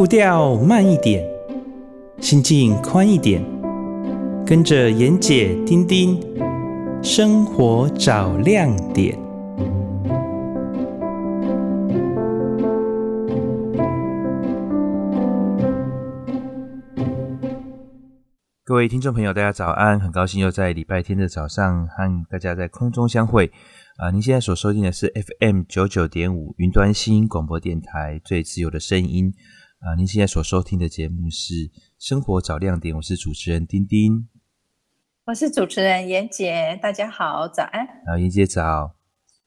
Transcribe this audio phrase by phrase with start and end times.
[0.00, 1.22] 步调慢一点，
[2.22, 3.44] 心境宽一点，
[4.46, 6.18] 跟着妍姐丁丁，
[7.02, 9.14] 生活找亮点。
[18.64, 20.00] 各位听众朋友，大家早安！
[20.00, 23.52] 很高兴又在礼拜天的早上和大家在空中相会。
[23.98, 29.34] 啊、您现在所收听的是 FM 九九点五云端新广播电台最自由的声音。
[29.80, 31.54] 啊、呃，您现在所收听的节目是
[31.98, 34.28] 《生活找亮点》，我是主持人丁丁，
[35.24, 37.86] 我是主持人妍姐，大家好，早安。
[38.06, 38.94] 啊，妍姐早。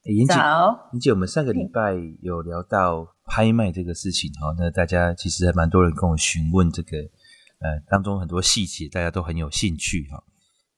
[0.02, 6.98] 妍姐，妍姐，我们上个礼拜有聊到拍卖这个事情哈、嗯，那大家其实还蛮多人跟我询问这个。
[7.60, 10.22] 呃，当中很多细节大家都很有兴趣哈，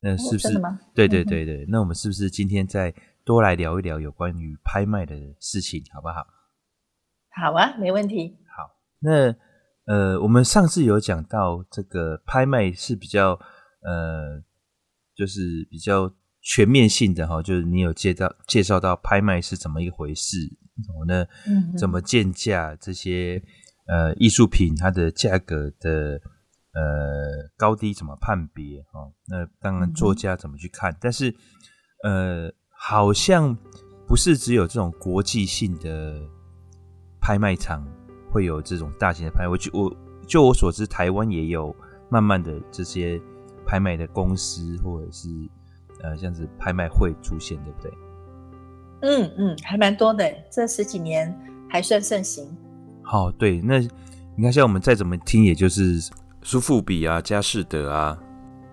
[0.01, 0.59] 那是不是？
[0.59, 2.93] 哦、对对对对、嗯，那我们是不是今天再
[3.24, 6.27] 多来聊一聊有关于拍卖的事情，好不好？
[7.30, 8.37] 好啊，没问题。
[8.54, 9.34] 好，那
[9.87, 13.30] 呃，我们上次有讲到这个拍卖是比较
[13.82, 14.43] 呃，
[15.16, 16.12] 就是比较
[16.43, 20.38] 全面性的哈，就是你有介绍介绍到拍卖是怎么一回事，
[20.87, 23.43] 然后呢，嗯，怎么建价这些
[23.87, 26.21] 呃艺术品它的价格的。
[26.78, 28.82] 呃，高低怎么判别？
[28.93, 30.93] 哈，那当然作家怎么去看？
[30.93, 31.34] 嗯、但是，
[32.04, 33.56] 呃，好像
[34.06, 36.21] 不是只有这种国际性的
[37.18, 37.82] 拍卖场
[38.30, 39.49] 会有这种大型的拍卖。
[39.49, 39.96] 我就我
[40.27, 41.74] 就我所知，台湾也有
[42.09, 43.21] 慢慢的这些
[43.65, 45.29] 拍卖的公司或者是
[46.02, 47.93] 呃这样子拍卖会出现，对不对？
[49.02, 51.35] 嗯嗯，还蛮多的，这十几年
[51.68, 52.46] 还算盛行。
[53.02, 53.79] 好，对，那
[54.35, 56.11] 你看，像我们再怎么听，也就是。
[56.43, 58.16] 苏富比啊，佳士得啊，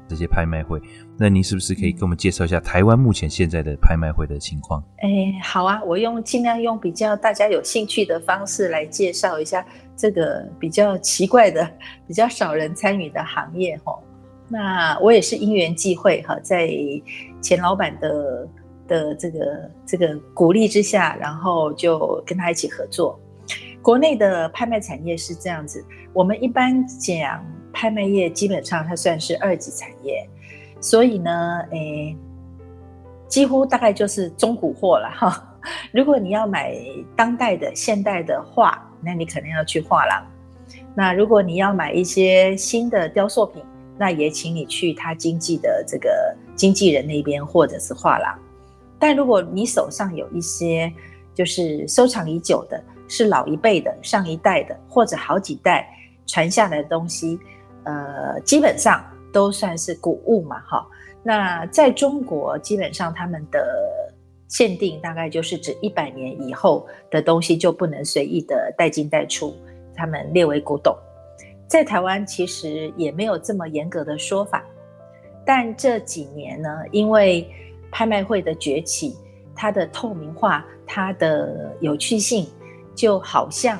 [0.07, 0.79] 这些拍卖会，
[1.17, 4.83] 那您是不是可以给我们介绍一下台湾目前现在的拍卖会的情况？
[4.97, 9.65] 哎、好啊，我用尽量用比较大家有兴趣的方式来介绍一下
[9.95, 11.69] 这个比较奇怪的、
[12.07, 13.97] 比较少人参与的行业哈。
[14.49, 16.69] 那我也是因缘际会哈，在
[17.41, 18.47] 钱老板的
[18.87, 23.19] 的这个这个鼓励之下，然后就跟他一起合作。
[23.81, 27.45] 国内的拍卖产业是这样子，我们一般讲。
[27.75, 30.29] 拍卖业基本上它算是二级产业，
[30.83, 32.13] 所以呢，诶，
[33.29, 35.55] 几乎大概就是中古货了哈。
[35.93, 36.75] 如果你要买
[37.15, 40.21] 当代的、现代的画，那你可能要去画廊；
[40.93, 43.63] 那如果你要买一些新的雕塑品，
[43.97, 48.37] 那也请你去他经纪的这个经纪人那边或者是画廊。
[48.99, 50.91] 但如果你手上有一些
[51.33, 55.87] 就是收藏已久的，是老一辈的、上一代的，或者好几代
[56.27, 57.39] 传下来的东西。
[57.85, 59.01] 呃，基本上
[59.33, 60.87] 都算是古物嘛，哈。
[61.21, 63.59] 那在中国，基本上他们的
[64.47, 69.53] 限定大概就是指一百年以后的东西就不能随意的带进带出，
[69.95, 70.95] 他们列为古董。
[71.67, 74.63] 在台湾其实也没有这么严格的说法，
[75.45, 77.49] 但这几年呢，因为
[77.91, 79.17] 拍卖会的崛起，
[79.55, 82.47] 它的透明化，它的有趣性，
[82.95, 83.79] 就好像。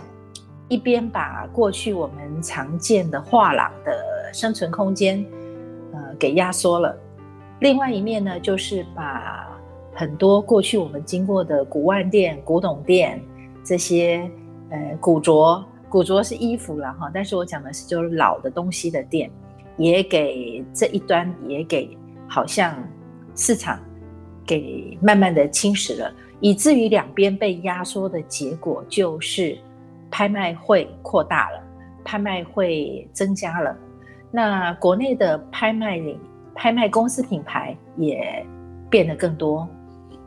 [0.70, 5.24] 一边把过去我们常见的画廊的生存空间，
[6.20, 6.96] 给压缩了；
[7.60, 9.48] 另外一面呢，就是把
[9.94, 13.22] 很多过去我们经过的古玩店、古董店
[13.64, 14.30] 这些，
[14.70, 19.30] 呃，古着、古着是衣服了哈，但是我讲的是就是老的东西的店，
[19.78, 21.98] 也给这一端也给
[22.28, 22.76] 好像
[23.36, 23.80] 市场
[24.46, 29.58] 给慢慢的侵蚀了，以至于两边被压缩的结果就是。
[30.16, 31.60] 拍卖会扩大了，
[32.04, 33.76] 拍卖会增加了，
[34.36, 36.02] 那国内的拍卖
[36.56, 38.44] 拍卖公司品牌也
[38.90, 39.68] 变得更多。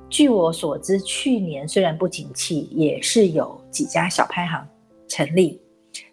[0.09, 4.65] 据我所知，去年虽然不景气，也是有几家小拍行
[5.09, 5.61] 成立。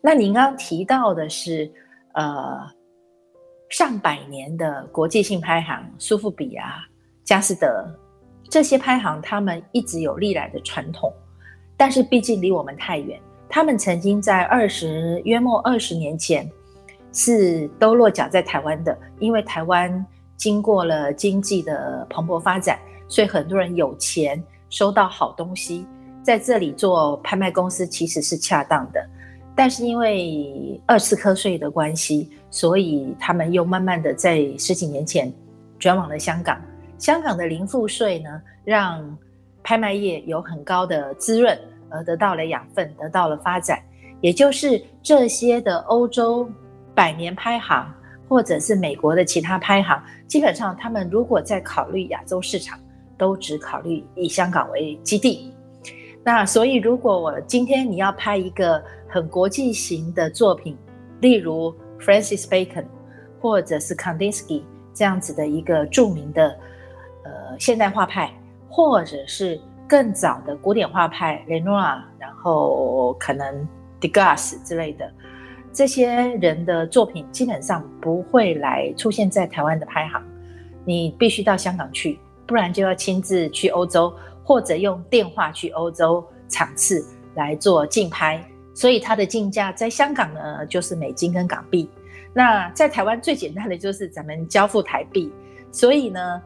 [0.02, 1.72] 那您刚刚提到的是，
[2.16, 2.68] 呃，
[3.70, 6.88] 上百年的国际性拍行，苏富比啊、
[7.24, 7.88] 佳士得
[8.50, 11.14] 这些拍行，他们一直有历来的传统，
[11.78, 13.20] 但是毕竟离我们太远。
[13.48, 16.50] 他们曾经在二十约莫二十年前
[17.14, 20.06] 是都落脚在台湾的，因为台湾
[20.36, 22.78] 经过了经济的蓬勃发展，
[23.08, 25.86] 所以很多人有钱收到好东西，
[26.22, 29.02] 在这里做拍卖公司其实是恰当的。
[29.56, 35.32] 但是因为二次课税的关系，所以他们又慢慢的在十几年前
[35.80, 36.60] 转往了香港。
[36.98, 39.18] 香港的零赋税呢，让
[39.62, 41.58] 拍卖业有很高的滋润。
[41.96, 43.80] 而得到了养分，得到了发展，
[44.20, 46.50] 也就是这些的欧洲
[46.96, 47.92] 百年拍行，
[48.28, 52.80] 或者是美国的其他拍行，基本上他们如果在考虑亚洲市场，
[53.18, 55.54] 都只考虑以香港为基地。
[56.24, 60.78] 那所以，如果我今天你要拍一个很国际型的作品，
[61.20, 62.86] 例如 Francis Bacon
[63.42, 64.64] 或者是 Kandinsky
[64.94, 66.58] 这样子的一个著名的
[67.26, 68.32] 呃现代画派，
[68.70, 73.68] 或者是更早的古典画派 Renoir，然后可能
[74.00, 75.12] Degas 之类的
[75.74, 80.24] 这些人的作品，基本上不会来出现在台湾的拍行，
[80.86, 84.14] 你必须到香港去，不然就要亲自去欧洲。
[84.46, 87.02] 或者用电话去欧洲场次
[87.34, 88.44] 来做竞拍，
[88.76, 91.90] 所以它的竞价在香港呢就是美金跟港币，
[92.34, 95.32] 那在台湾最简单的就是咱们交付台币，
[95.72, 96.42] 所以呢，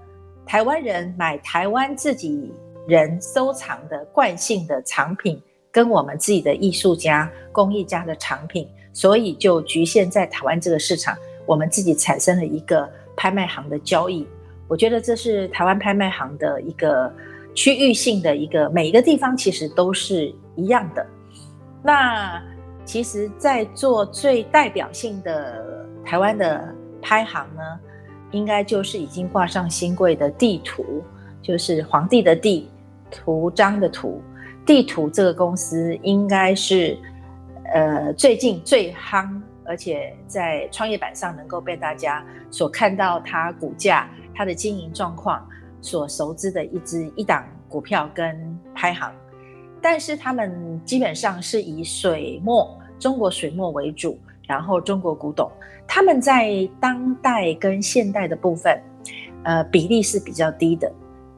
[0.46, 2.54] 台湾人买台湾自己
[2.88, 5.42] 人收藏的惯性的藏品，
[5.72, 11.16] 跟我们自己的艺术家、工艺家的藏品，所以就局限在台湾这个市场，
[11.46, 14.26] 我们自己产生了一个拍卖行的交易，
[14.68, 17.14] 我觉得这是台湾拍卖行的一个。
[17.58, 21.04] 区域性的一个，每一个地方其实都是一样的。
[21.82, 22.40] 那
[22.86, 26.64] 其实，在做最代表性的台湾的
[27.02, 27.62] 拍行呢，
[28.30, 31.04] 应该就是已经挂上新贵的地图，
[31.42, 32.70] 就是皇帝的地，
[33.10, 34.22] 图章的图。
[34.64, 36.96] 地图这个公司应该是
[37.74, 45.48] 呃最近最夯，而且在创业板上能够被大家所看到它股价、它的经营状况。
[45.80, 49.14] 所熟知的一支一档股票跟拍行，
[49.80, 55.50] 但是他们基本上是以水墨中国水墨为主，然后中国古董，
[55.88, 58.81] 他们在当代跟现代的部分，
[59.44, 60.92] 呃，比例是比较低的。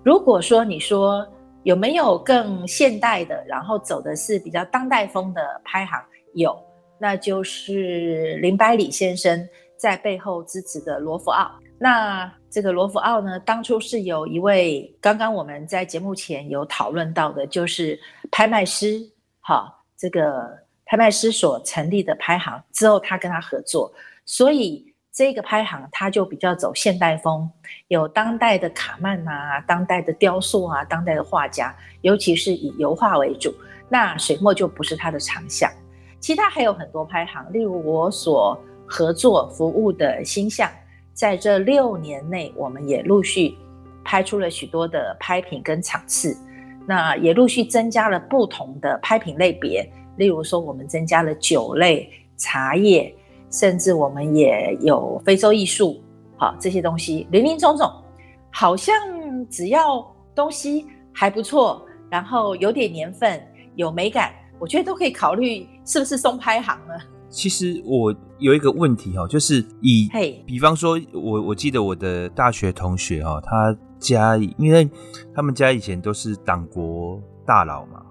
[0.04, 1.28] 如果说你说
[1.64, 6.02] 有没有更现代的，然后走的是比较当代风的拍行，
[6.34, 6.58] 有，
[7.00, 9.48] 那就是林百里先生
[9.78, 11.52] 在背后支持的罗浮奥。
[11.82, 17.98] 那这个罗浮奥呢，当初是有一位刚刚我们在节目前有讨论到的，就是
[18.32, 19.00] 拍卖师，
[19.40, 23.90] 哈，这个拍卖师所成立的拍行之后，他跟他合作，
[24.26, 27.50] 所以这个拍行他就比较走现代风，
[27.88, 33.54] 有当代的卡曼啊，当代的雕塑啊，当代的画家，尤其是以油画为主，
[33.88, 35.72] 那水墨就不是他的长项。
[36.20, 40.70] 其他还有很多拍行，例如我所合作服务的星象。
[41.14, 43.58] 在这六年内，我们也陆续
[44.06, 46.38] 拍出了许多的拍品跟场次，
[46.88, 49.86] 那也陆续增加了不同的拍品类别。
[50.16, 53.14] 例如说，我们增加了酒类、茶叶，
[53.52, 56.02] 甚至我们也有非洲艺术，
[56.38, 57.92] 好，这些东西林林总总，
[58.50, 58.96] 好像
[59.50, 63.46] 只要东西还不错，然后有点年份、
[63.76, 66.94] 有美感，我觉得都可以考虑是不是送拍行呢？
[67.30, 70.10] 其实我有一个问题哈，就是以.
[70.46, 74.90] 比方说，我我记得我的大学同学哈，他家因为
[75.34, 78.04] 他们家以前都是党国大佬嘛，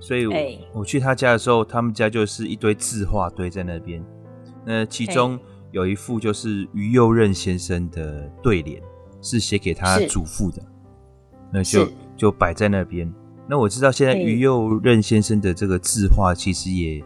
[0.00, 0.34] 所以我
[0.80, 4.02] 我去他家的时候，他们家就是一堆字画堆在那边。
[4.64, 5.38] 那其中
[5.70, 8.82] 有一幅就是于右任先生的对联，
[9.20, 10.62] 是写给他祖父的，
[11.52, 11.86] 那就
[12.16, 13.12] 就摆在那边。
[13.48, 17.02] 那我知道现在于右任先生的这个字画其实也。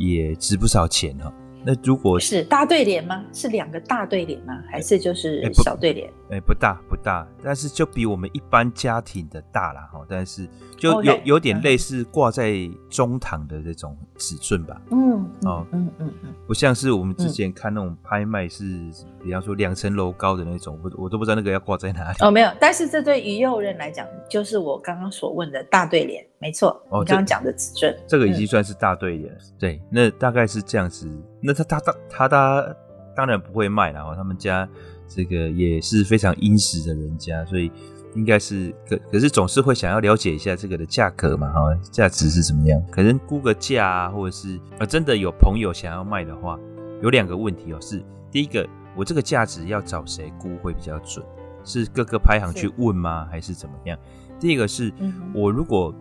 [0.00, 1.34] 也值不少钱哈。
[1.66, 3.24] 那如果是大对联吗？
[3.32, 4.62] 是两个大对联吗？
[4.70, 6.08] 还是就是小对联？
[6.30, 10.04] 哎、欸，不大不大，但是就比我们一般家庭的大了哈。
[10.08, 14.80] 但是就有.有点类似挂在中堂的这种尺寸吧。
[14.90, 18.92] 嗯哦嗯嗯嗯，不像是我们之前看那种拍卖是，嗯、
[19.22, 22.16] 比方说两层楼高的那种，我我都不知道那个要挂在哪里。
[22.20, 22.50] 哦，没有。
[22.60, 26.70] 但是这对于右任来讲，就是我刚刚所问的大对联，没错。
[26.90, 29.32] 哦，刚刚讲的尺寸，这个已经算是大对联。
[29.32, 31.10] 嗯、对，那大概是这样子。
[31.40, 32.76] 那他他他他他
[33.18, 34.68] 当然不会卖了哦，他们家
[35.08, 37.68] 这个也是非常殷实的人家，所以
[38.14, 42.80] 应该是可可是总是会想要了解一下这个的价格嘛哈，价值是怎么样？
[42.92, 46.56] 可能估个价啊，或者是啊真的有朋友想要卖的话，
[47.02, 51.26] 有两个问题哦，是第一个，我这个价值要找谁估会比较准？
[51.64, 53.24] 是各个拍行去问吗？
[53.24, 53.98] 是还是怎么样？
[54.38, 54.92] 第一个是
[55.34, 55.92] 我如果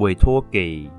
[0.00, 0.90] 委托给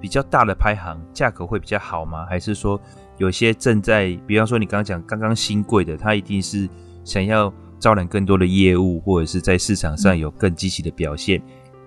[0.00, 2.24] 比较大的拍行，价格会比较好吗？
[2.24, 2.80] 还是说？
[3.18, 6.68] 有些正在，比方说你刚刚讲刚刚新贵的，他一定是
[7.04, 11.40] 想要招揽更多的业务，或者是在市场上有更积极的表现，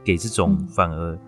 [0.03, 1.19] 给这种反而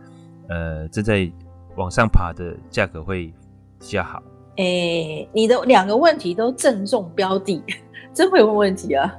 [0.48, 1.30] 呃正在
[1.76, 3.34] 往上爬的价格会
[3.80, 4.24] 比较好。
[4.56, 7.64] 诶、欸，你的两个问题都正中标的，
[8.14, 9.14] 真会问问题啊！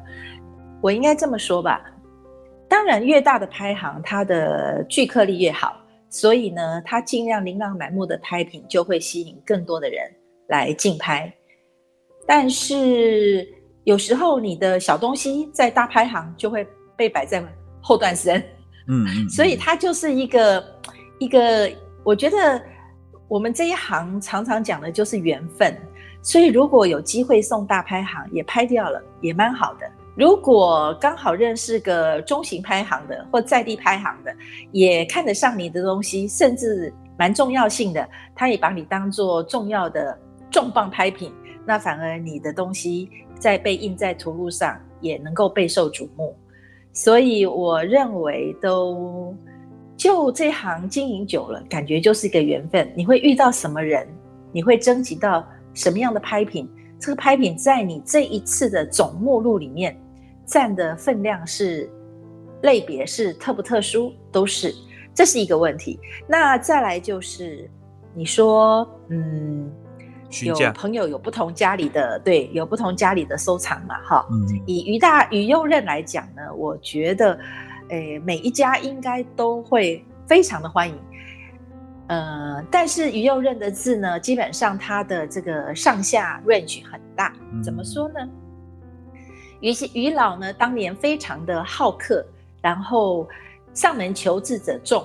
[0.80, 1.80] 我应该这么说吧，
[2.68, 5.76] 当然越大的拍行，它的聚客力越好，
[6.08, 10.10] 所以呢，它尽量琳琅满目的拍品就会吸引更多的人。
[10.50, 11.33] 来竞拍，
[12.26, 13.49] 但是
[13.85, 16.66] 有时候你的小东西在大拍行就会
[16.97, 17.42] 被摆在
[17.80, 18.38] 后段身，
[18.88, 20.62] 嗯，嗯， 嗯，所以它就是一个
[21.19, 21.71] 一个，
[22.04, 22.61] 我觉得
[23.28, 25.75] 我们这一行常常讲的就是缘分，
[26.21, 29.90] 所以如果有机会送大拍行也拍掉了，也蛮好的。
[30.16, 34.35] 如果刚好认识个中型拍行的或在地拍行的，
[34.73, 40.19] 也看得上你的东西，甚至蛮重要性的，他也把你当做重要的
[40.50, 41.33] 重磅拍品，
[41.64, 46.35] 那反而你的东西在被印在图录上也能够备受瞩目。
[46.92, 49.35] 所以我认为都
[49.97, 52.92] 就这行经营久了，感觉就是一个缘分。
[52.97, 54.09] 你会遇到什么人，
[54.50, 56.69] 你会征集到什么样的拍品。
[56.99, 59.99] 这个拍品在你这一次的总目录里面
[60.45, 61.88] 占的分量是
[62.62, 64.75] 类别是特不特殊，都是，
[65.14, 65.99] 这是一个问题。
[66.26, 67.71] 那再来就是
[68.14, 69.71] 你说，嗯，
[70.42, 74.26] 有朋友有不同家里的，对，有不同家里的收藏嘛，哈。
[74.30, 74.62] 嗯。
[74.66, 77.38] 以于大于右任来讲呢，我觉得，
[77.88, 80.94] 诶，每一家应该都会非常的欢迎。
[82.06, 87.32] 呃，但是于右任的字呢，基本上它的这个上下 range 很大。
[87.62, 88.14] 怎么说呢？
[89.60, 92.25] 于于老呢，当年非常的好客，
[92.62, 93.28] 然后
[93.75, 95.04] 上门求字者众，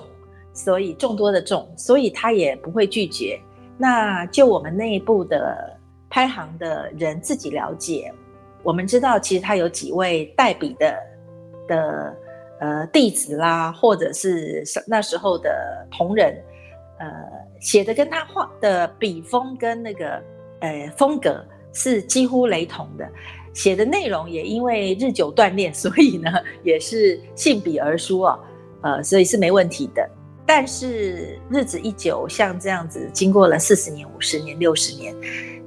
[0.54, 3.40] 所以众多的众，所以他也不会拒绝。
[3.78, 5.78] 那就我们内部的
[6.10, 8.14] 拍行的人自己了解，
[8.64, 10.98] 我们知道其实他有几位代笔的
[11.68, 12.16] 的
[12.60, 16.36] 呃弟子啦，或者是那时候的同仁。
[16.98, 17.08] 呃，
[17.60, 20.24] 写的跟他画的笔锋跟那个
[20.62, 23.06] 呃风格是几乎雷同的，
[23.54, 26.32] 写的内容也因为日久锻炼，所以呢
[26.64, 28.40] 也是信笔而书哦，
[28.82, 30.10] 呃，所以是没问题的。
[30.46, 35.16] 但是日子一久，像这样子，经过了四十年、五十年、六十年，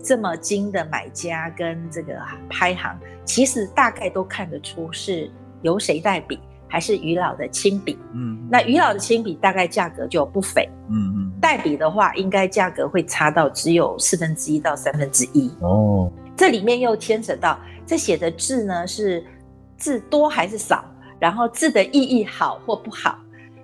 [0.03, 2.15] 这么精的买家跟这个
[2.49, 5.31] 拍行，其实大概都看得出是
[5.63, 6.39] 由谁代笔。
[6.71, 16.13] 还是于老的亲笔，嗯，那于老的亲笔大概价格就不菲，嗯嗯，代笔的话应该价格会差到只有四分之一到三分之一哦。
[16.37, 19.25] 这里面又牵扯到这写的字呢是
[19.79, 20.85] 字多还是少，
[21.19, 23.19] 然后字的意义好或不好，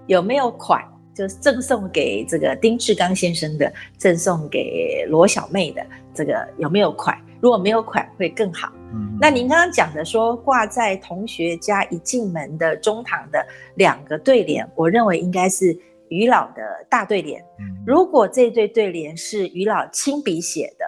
[0.06, 0.83] 有没有款，
[1.14, 7.16] 就是赠送给这个丁志刚先生的，赠送给罗小妹的这个有没有款？
[7.40, 8.73] 如果没有款会更好。
[8.92, 15.76] 嗯，那您刚刚讲的说挂在同学家一进门的中堂的两个对联，我认为应该是
[16.09, 17.44] 于老的大对联。
[17.87, 20.87] 如果这对对联是于老亲笔写的，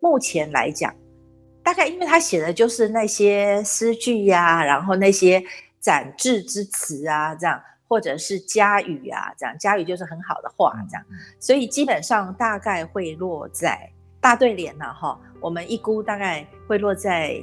[0.00, 0.94] 目前来讲，
[1.62, 5.42] 大概因为他写的就是那些诗句呀、啊，然后那些
[5.80, 11.04] 展志之词啊，这样或者是佳语啊，这样佳语就是很好的话，这样，
[11.40, 13.90] 所以基本上大概会落在
[14.20, 15.18] 大对联呢哈。
[15.40, 17.40] 我们一估大概会落在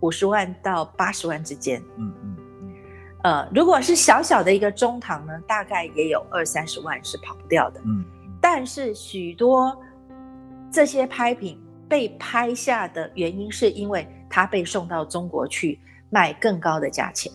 [0.00, 1.80] 五十万到八十万之间。
[1.96, 2.74] 嗯嗯嗯。
[3.22, 7.80] 呃，如果是小小的一个中堂呢，大概也有二三十万是跑不掉的。
[7.84, 8.04] 嗯。
[8.40, 9.76] 但是许多
[10.70, 15.80] 这些拍品被拍下的原因，是因为它被送到中国去
[16.10, 17.32] 卖更高的价钱。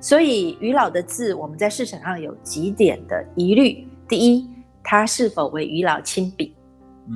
[0.00, 4.48] 所以于老的字，我们在市场上有几点的疑虑：第一，
[4.82, 6.54] 它是否为于老亲笔？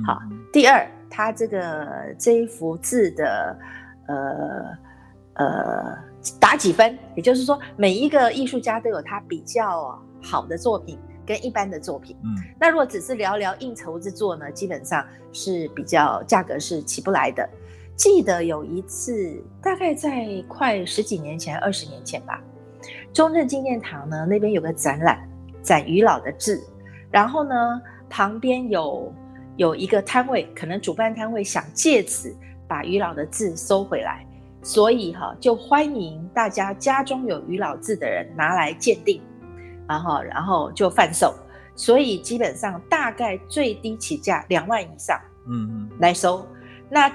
[0.05, 0.19] 好。
[0.51, 0.87] 第二。
[1.15, 1.87] 他这个
[2.17, 3.55] 这一幅字的，
[4.07, 4.15] 呃
[5.35, 5.95] 呃，
[6.39, 6.97] 打几分？
[7.15, 12.17] 也就是说，每一个艺术家都有他比较好的作品跟一般的作品。
[12.23, 17.47] 嗯，那如果只是聊聊应酬之作呢，基本上是比较价格是起不来的。
[17.95, 22.41] 记得有一次，大概在快十几年前，二十年前吧，
[23.13, 25.19] 中正纪念堂呢那边有个展览，
[25.61, 26.61] 展于老的字，
[27.11, 29.13] 然后呢旁边有。
[29.55, 32.35] 有一个摊位，可能主办摊位想借此
[32.67, 34.25] 把于老的字收回来，
[34.63, 39.21] 所以哈就欢迎大家家中有于老字的人拿来鉴定，
[39.87, 41.35] 然后然后就贩售，
[41.75, 46.43] 所以基本上大概最低起价两万以上，嗯嗯来收。
[46.89, 47.07] 那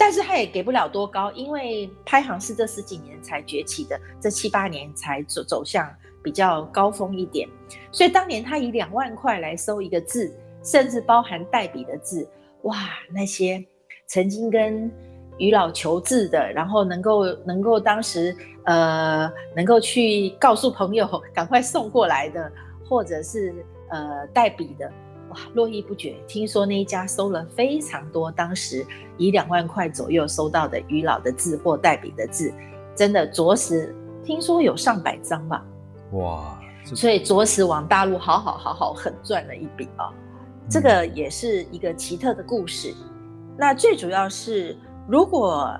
[0.00, 5.86] 但是他也给不了多高，因为拍行是这十几年才崛起的，这七八年才走走向
[6.22, 7.46] 比较高峰一点，
[7.92, 10.34] 所以当年他以两万块来收一个字。
[10.62, 12.28] 甚至包含代笔的字，
[12.64, 12.76] 哇！
[13.10, 13.64] 那些
[14.06, 14.92] 曾经跟
[15.38, 19.26] 于老求字的，然后能够能够当时呃
[19.56, 22.52] 能够去告诉朋友赶快送过来的，
[22.86, 24.92] 或者是呃代笔的，
[25.30, 26.16] 哇，络绎不绝。
[26.28, 32.52] 听说那一家收了非常多，当时以两万块左右收到的于老的字或代笔的字，
[32.94, 33.94] 真的着实
[34.24, 35.64] 听说有上百张吧？
[36.12, 36.56] 哇！
[36.84, 40.10] 所以着实往大陆好好好好狠赚了一笔啊！
[40.68, 42.94] 这个也是一个奇特的故事。
[43.56, 45.78] 那最主要是，如果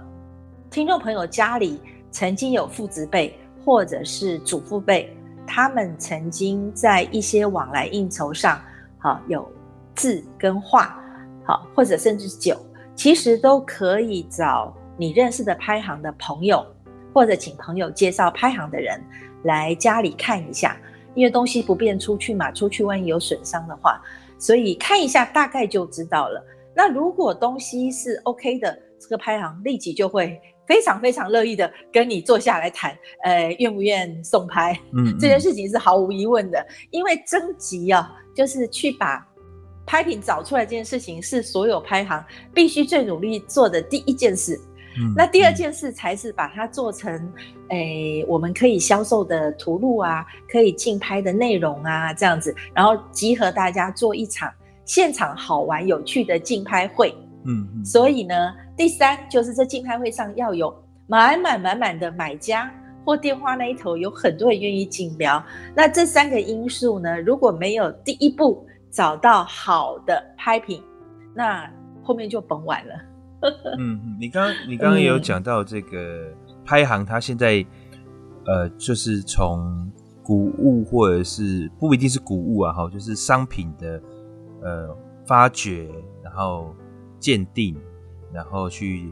[0.70, 1.80] 听众朋友家里
[2.10, 5.16] 曾经有父子辈或者是祖父辈，
[5.46, 8.60] 他们曾经在一些往来应酬上
[9.00, 9.50] 好有
[9.94, 11.02] 字跟画，
[11.44, 12.56] 好或者甚至酒，
[12.94, 16.64] 其实都可以找你认识的拍行的朋友，
[17.12, 19.02] 或者请朋友介绍拍行的人
[19.44, 20.76] 来家里看一下，
[21.14, 24.00] 因为东西不便出去嘛，出去万一有损伤的话，
[24.38, 26.44] 所以看一下大概就知道了。
[26.74, 34.72] 那如果东西是 OK 的，这个拍行立即就会非常非常乐意的跟你坐下来谈，呃，愿不愿送拍？
[34.94, 39.26] 嗯，嗯，这件事情是毫无疑问的，因为征集啊，就是去把
[39.86, 44.60] 拍品找出来这件事情，是所有拍行必须最努力做的第一件事。
[44.98, 47.32] 嗯，那第二件事才是把它做成，
[47.68, 54.52] 诶，我们可以销售的图录啊，可以竞拍的内容啊，这样子，然后集合大家做一场。
[54.84, 60.74] 现场好玩有趣的竞拍会，嗯，嗯，所以呢，第三就是这竞拍会上要有
[61.06, 62.68] 满满满满的买家，
[63.10, 65.42] 或电话那一头有很多人愿意竞标。
[65.74, 70.80] 那这三个因素呢，如果没有第一步找到好的拍品，
[71.34, 71.68] 那
[72.04, 72.94] 后面就甭玩了。
[73.76, 76.32] 嗯，你刚你刚刚也有讲到这个
[76.64, 77.66] 拍行，它现在
[78.46, 79.90] 呃，就是从
[80.22, 84.00] 古物或者是不一定是古物啊，哈，就是商品的。
[84.62, 84.94] 呃，
[85.26, 85.88] 发掘，
[86.22, 86.76] 然后
[87.18, 87.74] 鉴定，
[88.30, 89.10] 然后去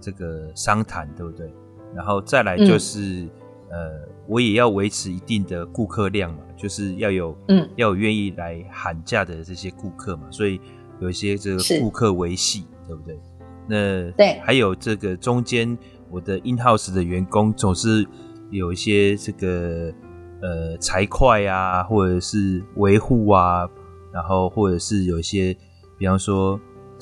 [0.00, 1.48] 这个商谈，对不对？
[1.94, 3.30] 然后再来就是，嗯、
[3.70, 10.60] 呃，我也要维持一定的顾客量嘛，就是要有，嗯，要有愿意来喊价的这些顾客嘛，所以
[11.00, 13.18] 有一些这个顾客维系，对不对？
[13.66, 15.76] 那对，还有这个中间，
[16.10, 18.06] 我的 in house 的员工总是
[18.50, 19.92] 有一些这个
[20.40, 23.68] 呃财会啊，或者是维护啊。
[24.10, 25.54] 然后，或者是有一些，
[25.98, 26.58] 比方说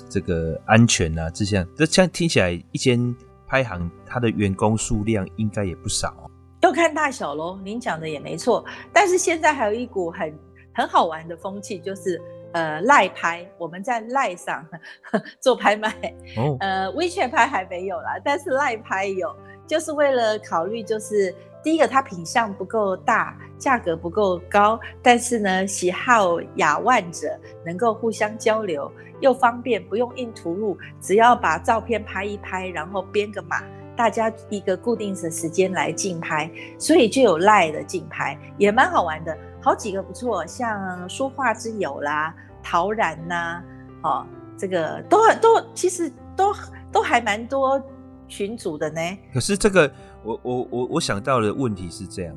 [0.08, 3.14] 这个安全啊，这些，这像听起来，一间
[3.46, 6.25] 拍行它的员工数量应该也不少，
[6.60, 7.58] 要看大小喽。
[7.64, 10.38] 您讲的也没错，但是现在还有一股很
[10.74, 12.20] 很好玩的风气，就是
[12.52, 14.66] 呃赖拍，我们在赖上
[15.40, 15.90] 做拍卖，
[16.36, 19.34] 哦、呃 WeChat 拍还没有啦，但是赖拍有，
[19.66, 21.34] 就是为了考虑就是。
[21.62, 33.64] 第一个，它品相不够大，价格不够高，但是呢，喜好雅万者能够互相交流，又方便，不用印图录，只要把照片拍一拍，然后编个码，
[33.96, 43.62] 大家一个固定的时间来竞拍，所以就有赖的竞拍，也蛮好玩的，好几个不错，像书画之友啦、陶然呐，
[44.02, 46.54] 哦，这个都都其实都
[46.92, 47.82] 都还蛮多
[48.28, 49.00] 群组的呢。
[49.32, 49.90] 可是这个。
[50.26, 52.36] 我我我我想到的问题是这样，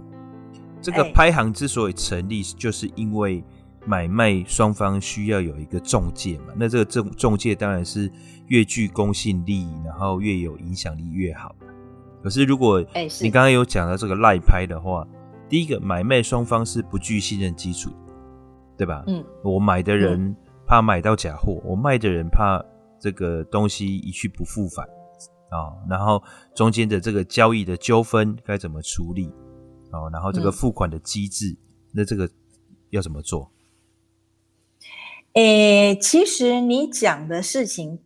[0.79, 3.43] 这个拍行之所以成立，就是因为
[3.85, 6.53] 买卖双方需要有一个中介嘛。
[6.55, 8.11] 那这个中中介当然是
[8.47, 11.55] 越具公信力，然后越有影响力越好。
[12.21, 12.81] 可是如果
[13.21, 15.07] 你刚刚有讲到这个赖拍的话，
[15.47, 17.91] 第一个买卖双方是不具信任基础，
[18.77, 19.03] 对吧？
[19.07, 20.35] 嗯，我买的人
[20.67, 22.63] 怕买到假货，我卖的人怕
[22.99, 24.85] 这个东西一去不复返。
[25.49, 26.21] 啊、哦，然后
[26.53, 29.33] 中间的这个交易的纠纷该怎么处理？
[29.91, 31.57] 哦，然后这个付款的机制，嗯、
[31.93, 32.29] 那这个
[32.91, 33.51] 要怎么做？
[35.33, 37.99] 诶，其实你讲的事情，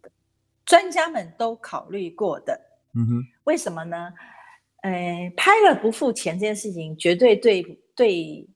[0.66, 2.60] 专家们都考虑过的。
[2.96, 4.14] 嗯哼，为什么呢？
[4.84, 7.64] 诶，拍了不付钱这件事情，绝对对
[7.96, 8.48] 对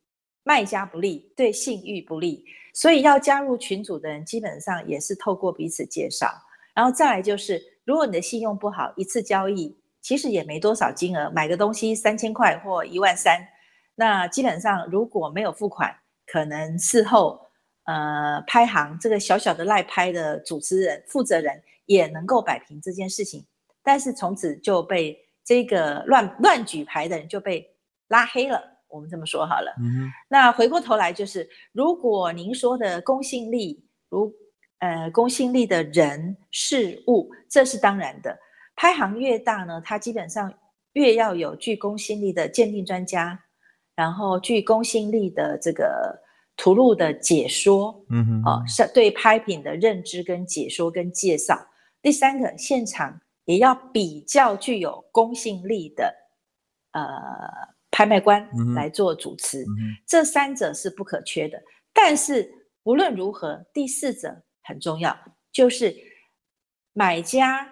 [0.43, 2.45] 卖家不利，对信誉不利。
[2.73, 6.29] 所以要加入群组的人，基本上也是透过彼此介绍，
[6.73, 7.61] 然后再来就是。
[7.87, 13.47] 如果你的信用不好，一次交易其实也没多少金额，买个东西三千块或一万三，
[13.95, 17.46] 那基本上如果没有付款，可能事后
[17.87, 23.43] 呃拍行这个小小的赖拍的主持人负责人也能够摆平这件事情，
[23.81, 27.67] 但是从此就被这个乱乱举牌的人就被
[28.09, 29.73] 拉黑了，我们这么说好了。
[29.79, 34.31] 嗯，那回过头来就是，如果您说的公信力如。
[34.79, 38.37] 呃，公信力的人事物，这是当然的。
[38.75, 40.53] 拍行越大呢，它基本上
[40.93, 43.39] 越要有具公信力的鉴定专家，
[43.95, 46.21] 然后具公信力的这个
[46.57, 51.57] 图录的解说，嗯哼，哦，是对拍品的认知跟解说跟介绍。
[52.01, 56.13] 第三个，现场也要比较具有公信力的
[56.91, 57.01] 呃
[57.89, 61.57] 拍卖官来做主持，嗯，这三者是不可缺的。
[61.93, 62.51] 但是
[62.83, 64.43] 无论如何，第四者。
[64.67, 65.17] 很重要，
[65.49, 65.95] 就是
[66.91, 67.71] 买家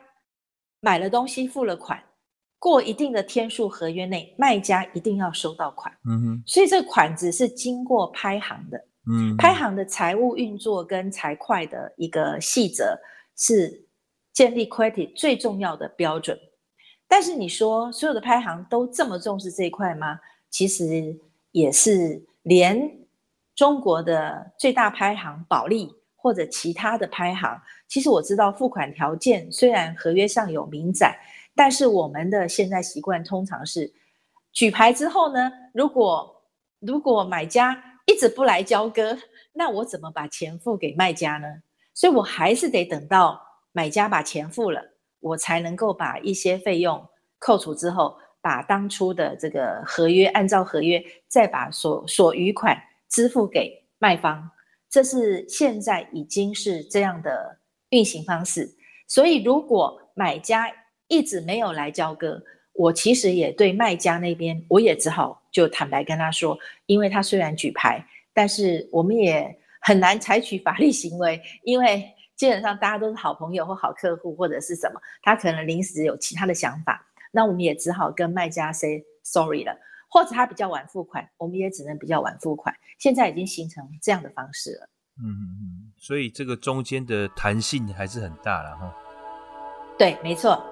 [0.79, 2.01] 买了东西付了款，
[2.65, 5.95] 过一定的天数合约内，卖家一定要收到款。
[6.03, 8.85] 嗯哼，所以这个款子是经过拍行的。
[9.07, 12.99] 嗯，拍行的财务运作跟财会的一个细则
[13.37, 13.85] 是
[14.33, 16.35] 建立 credit 最重要的标准。
[17.07, 20.19] 但是你说所有的拍行都这么重视这一块吗？
[20.49, 21.15] 其实
[21.51, 22.91] 也是连
[23.53, 31.15] 中国的最大拍行保利或者其他的拍行，其实我知道付款条件虽然合约上有明载，
[31.55, 33.93] 但是我们的现在习惯通常是
[34.51, 36.43] 举牌之后呢，如果
[36.79, 39.17] 如果买家一直不来交割，
[39.53, 41.47] 那我怎么把钱付给卖家呢？
[41.93, 43.41] 所以我还是得等到
[43.71, 44.81] 买家把钱付了，
[45.19, 47.03] 我才能够把一些费用
[47.39, 52.77] 扣除之后，把当初的这个合约按照合约再把所所余款
[53.09, 54.51] 支付给卖方。
[54.89, 57.57] 这是现在已经是这样的
[57.89, 58.69] 运行方式。
[59.07, 60.71] 所以如果买家
[61.07, 62.41] 一直没有来交割，
[62.73, 69.59] 我其实也对卖家那边，我也只好就坦白跟他说，因为他虽然举牌，但是我们也。
[69.87, 72.03] 很难采取法律行为，因为
[72.35, 79.77] 基本上大家都是好朋友或好客户或者是什么，他可能临时有其他的想法，那我们也只好跟卖家 say sorry 了，
[80.09, 82.75] 或者他比较晚付款，我们也只能比较晚付款。
[82.97, 84.89] 现在已经形成这样的方式了。
[85.19, 88.95] 嗯嗯嗯，所以这个中间的弹性还是很大了哈。
[89.99, 90.65] 对，没错。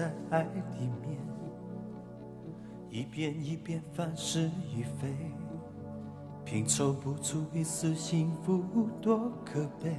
[0.00, 1.18] 在爱里面，
[2.88, 5.14] 一遍一遍翻是与非，
[6.42, 8.64] 拼凑不出一丝幸福，
[9.02, 9.94] 多可悲。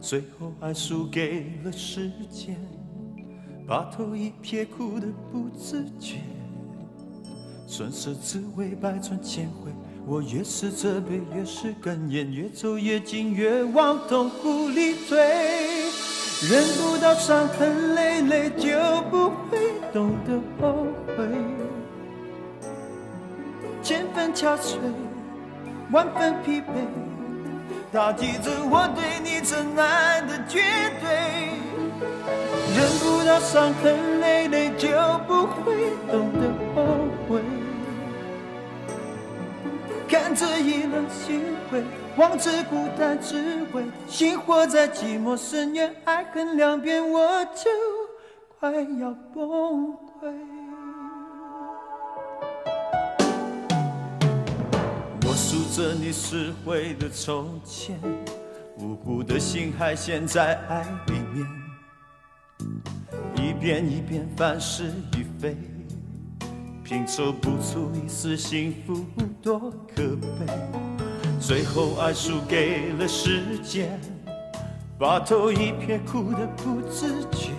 [0.00, 2.56] 最后爱输给了时间，
[3.64, 6.16] 把头一撇，哭得不自觉。
[7.64, 9.70] 损失滋味百转千回，
[10.04, 15.85] 我越是责备越是哽咽，越走越近越往痛苦里退。
[16.42, 18.68] 忍不到伤痕累累，就
[19.10, 19.58] 不会
[19.90, 21.26] 懂得后悔。
[23.82, 24.76] 千分憔悴，
[25.90, 26.64] 万分疲惫，
[27.90, 30.60] 打击着我对你真爱的绝
[31.00, 31.08] 对。
[32.76, 34.88] 忍不到伤痕累累，就
[35.26, 36.84] 不会懂得后
[37.30, 37.40] 悔。
[40.08, 41.82] 看着意冷心灰。
[42.16, 43.36] 望着孤单滋
[43.74, 47.70] 味，心活在寂寞深渊，爱恨两边，我就
[48.58, 50.32] 快要崩溃。
[55.26, 58.00] 我数着你撕毁的从前，
[58.78, 61.46] 无辜的心还陷在爱里面，
[63.36, 64.84] 一遍一遍翻是
[65.18, 65.54] 与非，
[66.88, 69.04] 拼凑不出一丝幸福，
[69.42, 69.58] 多
[69.92, 70.02] 可
[70.38, 70.46] 悲。
[71.40, 74.00] 最后爱输给了时间，
[74.96, 77.50] 把头一撇，哭得不自觉。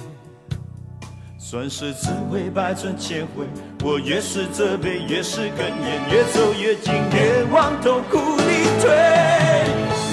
[1.38, 3.46] 算是滋味百转千回，
[3.84, 8.90] 我越是责备越是哽咽，越走越近越往痛苦里退。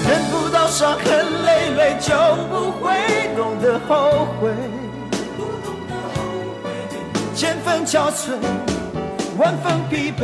[0.09, 2.13] 忍不到伤痕累累，就
[2.49, 4.51] 不会懂得后悔。
[7.33, 8.33] 千分憔悴，
[9.37, 10.21] 万分疲惫，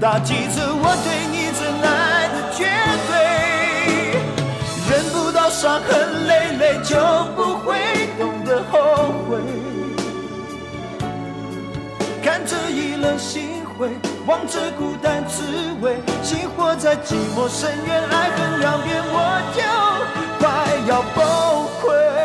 [0.00, 2.34] 打击着我对你真爱的。
[2.52, 2.66] 绝
[3.08, 3.12] 对
[4.90, 6.96] 忍不到伤痕累累，就
[7.36, 7.76] 不会
[8.18, 8.74] 懂得后
[9.28, 9.38] 悔。
[12.22, 13.90] 看着意冷心灰，
[14.26, 15.44] 望着孤单滋
[15.80, 19.62] 味，心活在寂寞深渊，爱恨两边，我就
[20.40, 20.44] 快
[20.88, 21.24] 要崩
[21.80, 22.23] 溃。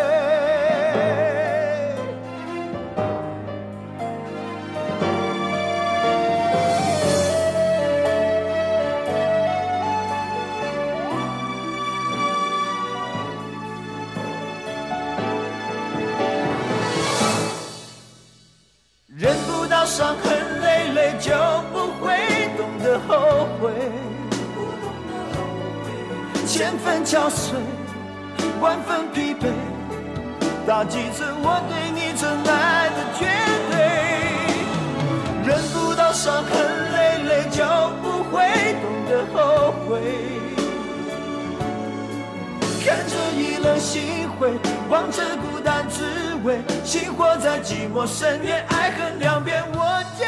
[20.00, 21.34] 伤痕累累，就
[21.74, 22.16] 不会
[22.56, 23.70] 懂得后悔。
[26.48, 27.52] 千分憔悴，
[28.62, 29.52] 万分疲惫，
[30.66, 33.28] 打击着我对你真爱的绝
[33.72, 33.76] 对。
[35.46, 36.50] 忍不到伤痕
[36.94, 37.62] 累累，就
[38.02, 38.40] 不会
[38.80, 40.39] 懂得后悔。
[42.90, 44.52] 看着意冷心灰，
[44.90, 46.04] 望着孤单滋
[46.44, 50.26] 味，心活在寂寞深渊，爱恨两边，我就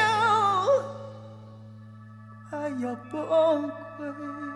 [2.52, 4.51] 快要崩溃。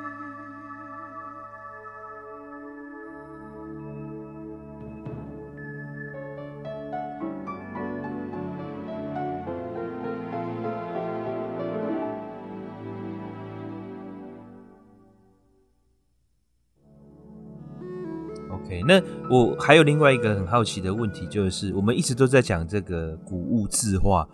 [18.65, 24.27] OK，那我还有另外一个很好奇的问题，就是我们一直都在讲这个古物字画，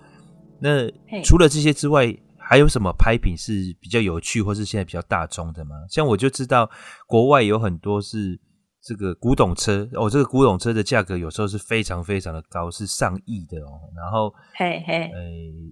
[0.60, 0.90] 那
[1.24, 5.76] 除了这些之外，还有什么拍品是比较有趣，或是现在比较大众的吗？
[5.90, 6.70] 像我就知道
[7.08, 8.40] 国外有很多是
[8.82, 13.80] 这个古董车哦，这个古董车的价格有时候是非常非常的高，是上亿的哦。
[13.96, 15.22] 然后，嘿嘿，呃，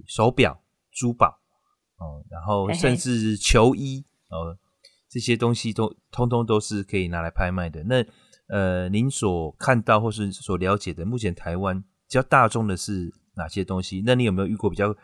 [0.06, 1.28] 手表、珠宝
[1.98, 4.58] 哦，然后甚至球衣哦，
[5.10, 7.84] 这些东西都通通都是可以拿来拍卖的。
[7.84, 8.06] 那
[8.50, 14.04] 呃，您所看到或是所了解的，目前台湾比较大众的是哪些东西？
[14.06, 14.96] 那你有没有遇过比较？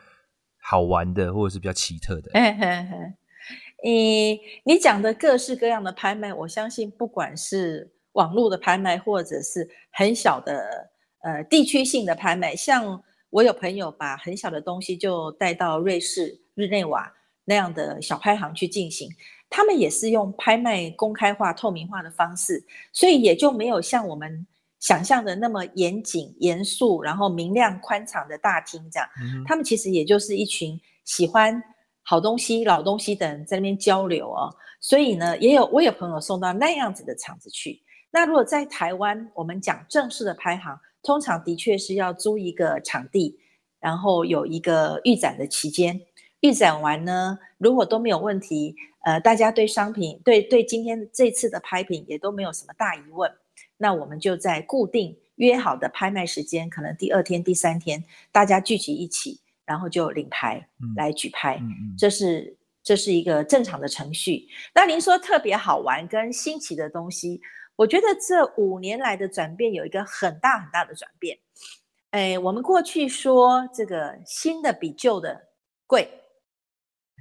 [0.67, 2.31] 好玩的，或者是比较奇特的。
[3.85, 10.89] 你你讲的各式各样的拍卖，我相信不管是网络的拍卖，或者是很小的
[11.21, 19.07] 呃地区性的拍卖，像我有朋友把很小的东西就带到瑞士日内瓦那样的小拍行去进行，
[19.55, 24.45] 他们也是用拍卖公开化、透明化的方式，所以也就没有像我们。
[24.77, 31.59] 想象的那么严谨、严肃，然后明亮、宽敞的大厅，这样，嗯、他们其实也就是一群喜欢
[32.03, 34.53] 好东西、老东西的人在那边交流哦。
[34.79, 37.81] 所以呢，也有我有朋友送到那样子的场子去。
[38.11, 43.39] 那如果在台湾，我们讲正式的拍行，通常的确是要租一个场地，
[43.79, 45.99] 然后有一个预展的期间。
[46.41, 53.31] 预展完呢，如果都没有问题，呃，大家对商品、对对今天这次的拍品也都没有什么大疑问。
[53.77, 64.47] 那我们就在固定约好的拍卖时间，可能第二天、第三天，大家聚集一起，然后就领牌来举拍，嗯嗯嗯、这是这是一个正常的程序。
[64.73, 67.39] 那您说特别好玩跟新奇的东西，
[67.75, 71.37] 我觉得这五年来的转变有一个很大很大的转变。
[72.09, 75.49] 哎，我们过去说这个新的比旧的
[75.85, 76.09] 贵。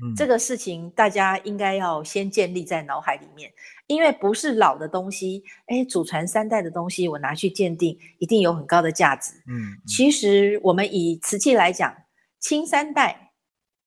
[0.02, 3.52] 嗯、这个事情大家应该要先建立在脑海里面，
[3.86, 9.32] 因为不是老的东西，哎，祖传三代的东西，我拿去鉴定，一定有很高的价值。
[9.46, 11.94] 嗯，嗯其实我们以瓷器来讲，
[12.40, 13.30] 清三代，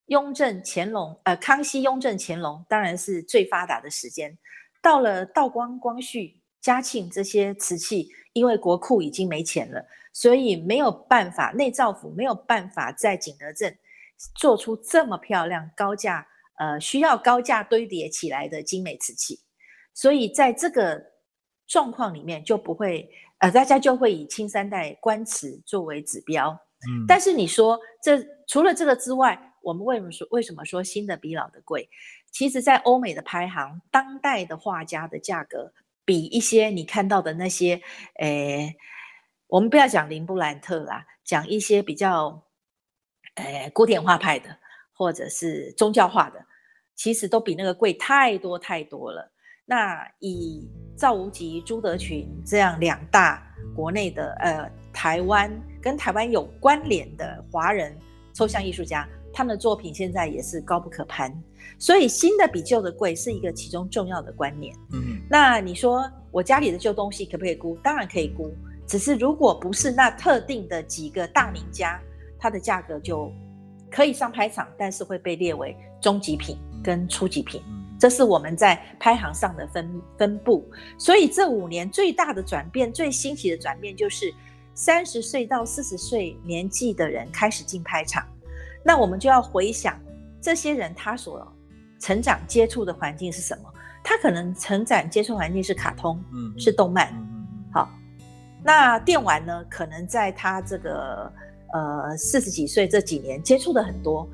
[0.06, 4.38] 雍正、乾隆，呃，康熙、雍正、乾隆，当然是最发达的时间。
[4.82, 13.78] 到了道光、光绪、嘉庆这些瓷器，因为国库已经没钱了，所以没有办法，内造府没有办法在景德镇。
[14.36, 16.28] 做出这么漂亮、高价，
[16.58, 19.40] 呃，需要高价堆叠起来的精美瓷器，
[19.94, 21.00] 所以在这个
[21.68, 26.50] 状况里面就不会，呃，大家就会以清三代官瓷作为指标。
[26.90, 31.88] 嗯，但是你说这除了这个之外，我们为什么说为什么说新的比老的贵？
[32.32, 35.72] 其实，在欧美的排行，当代的画家的价格
[36.04, 37.82] 比一些你看到的那些，
[38.20, 38.76] 诶，
[39.48, 42.47] 我们不要讲林布兰特啦，讲一些比较。
[43.38, 44.50] 呃，古典画派的，
[44.94, 46.44] 或者是宗教画的，
[46.96, 49.32] 其实都比那个贵太多太多了。
[49.64, 53.46] 那以赵无极、朱德群这样两大
[53.76, 57.96] 国内的呃台湾跟台湾有关联的华人
[58.34, 61.32] 抽象艺术家，他们的作品现在也是高不可攀。
[61.78, 64.76] 所以新的比旧的贵是一个其中重要的观念。
[64.94, 67.78] 嗯，那你说我家里的旧东西可不可以估？
[67.84, 68.52] 当然可以估，
[68.88, 72.02] 只是如果不是那特定的几个大名家。
[72.48, 73.30] 它的价格就
[73.92, 77.62] 可以上拍场，但是会被列为中级品跟初级品，
[78.00, 80.66] 这是我们在拍行上的分分布。
[80.98, 84.34] 所以这五年最大的转变、最新奇的转变，就是
[84.74, 88.26] 三十岁到四十岁年纪的人开始进拍场。
[88.82, 90.00] 那我们就要回想
[90.40, 91.46] 这些人他所
[92.00, 93.70] 成长接触的环境是什么？
[94.06, 97.14] 他可能成长接触环境是卡通，嗯，是动漫。
[97.74, 97.90] 好，
[98.64, 99.66] 那电玩呢？
[99.70, 101.30] 可能在他这个。
[101.74, 104.28] 呃，四十几岁这几年接触的很多，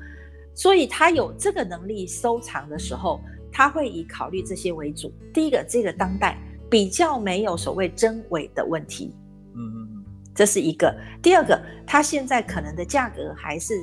[0.54, 3.20] 所以他有这个能力收藏的时候，
[3.52, 5.12] 他会以考虑这些为主。
[5.32, 6.38] 第一个，这个当代
[6.70, 9.14] 比较没有所谓真伪的问题，
[9.54, 10.94] 嗯嗯嗯，这是一个。
[11.20, 13.74] 第二个，他现在可能的价格还是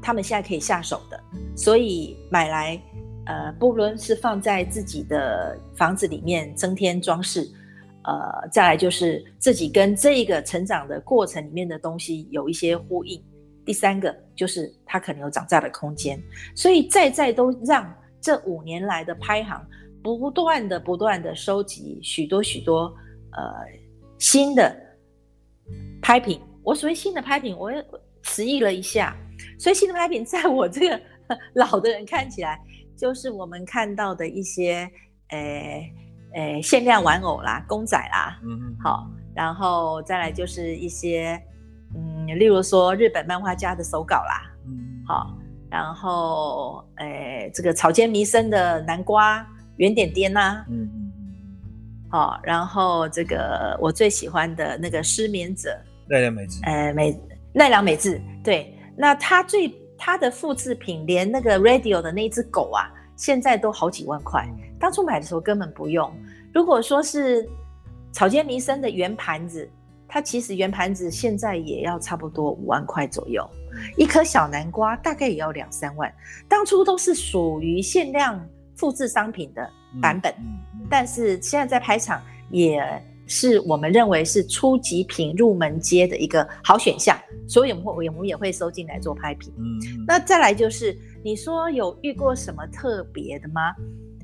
[0.00, 1.22] 他们现在可以下手的，
[1.54, 2.82] 所以买来，
[3.26, 7.46] 呃，不论是放在自己的房子里面增添装饰。
[8.06, 13.20] 呃，再来就是自己跟这个成长的过程里面的东西有一些呼应。
[13.64, 16.22] 第三个就是它可能有涨价的空间，
[16.54, 19.60] 所以在在都让这五年来的拍行
[20.04, 22.94] 不断的不断的收集许多许多
[23.32, 23.42] 呃
[24.20, 24.80] 新的
[26.00, 26.40] 拍品。
[26.62, 27.84] 我所谓新的拍品，我也
[28.22, 29.16] 迟疑了一下，
[29.58, 31.00] 所以新的拍品在我这个
[31.54, 32.60] 老的人看起来，
[32.96, 34.88] 就是我们看到的一些
[35.30, 35.92] 呃。
[36.36, 41.42] 诶，限量玩偶啦，公仔啦，嗯嗯，好，然后再来就是一些，
[41.94, 45.34] 嗯，例如说日本漫画家的手稿啦，嗯，好，
[45.70, 49.46] 然后诶，这个草间弥生的南瓜
[49.78, 51.12] 圆点点呐，嗯嗯
[52.10, 55.74] 好，然后这个我最喜欢的那个失眠者
[56.06, 57.18] 奈良美智，诶美
[57.54, 64.46] 奈良美智，对，那他最他的复制品连那个 Radio 的那只狗啊，现在都好几万块，
[64.78, 66.12] 当初买的时候根本不用。
[66.54, 67.48] 如果说是
[68.12, 69.68] 草间弥生的圆盘子，
[70.06, 73.44] 它其实圆盘子现在也要差不多五万块左右，
[73.96, 76.12] 一颗小南瓜大概也要两三万，
[76.46, 78.40] 当初都是属于限量
[78.76, 79.68] 复制商品的
[80.00, 80.32] 版本。
[80.38, 82.80] 嗯但是现在在拍场也
[83.26, 89.52] 是我们认为是初级品入门阶的一个好选项，所以我们会我们也会收进来做拍品。
[89.58, 93.60] 嗯，那再来就是你说有遇过什么特别的吗？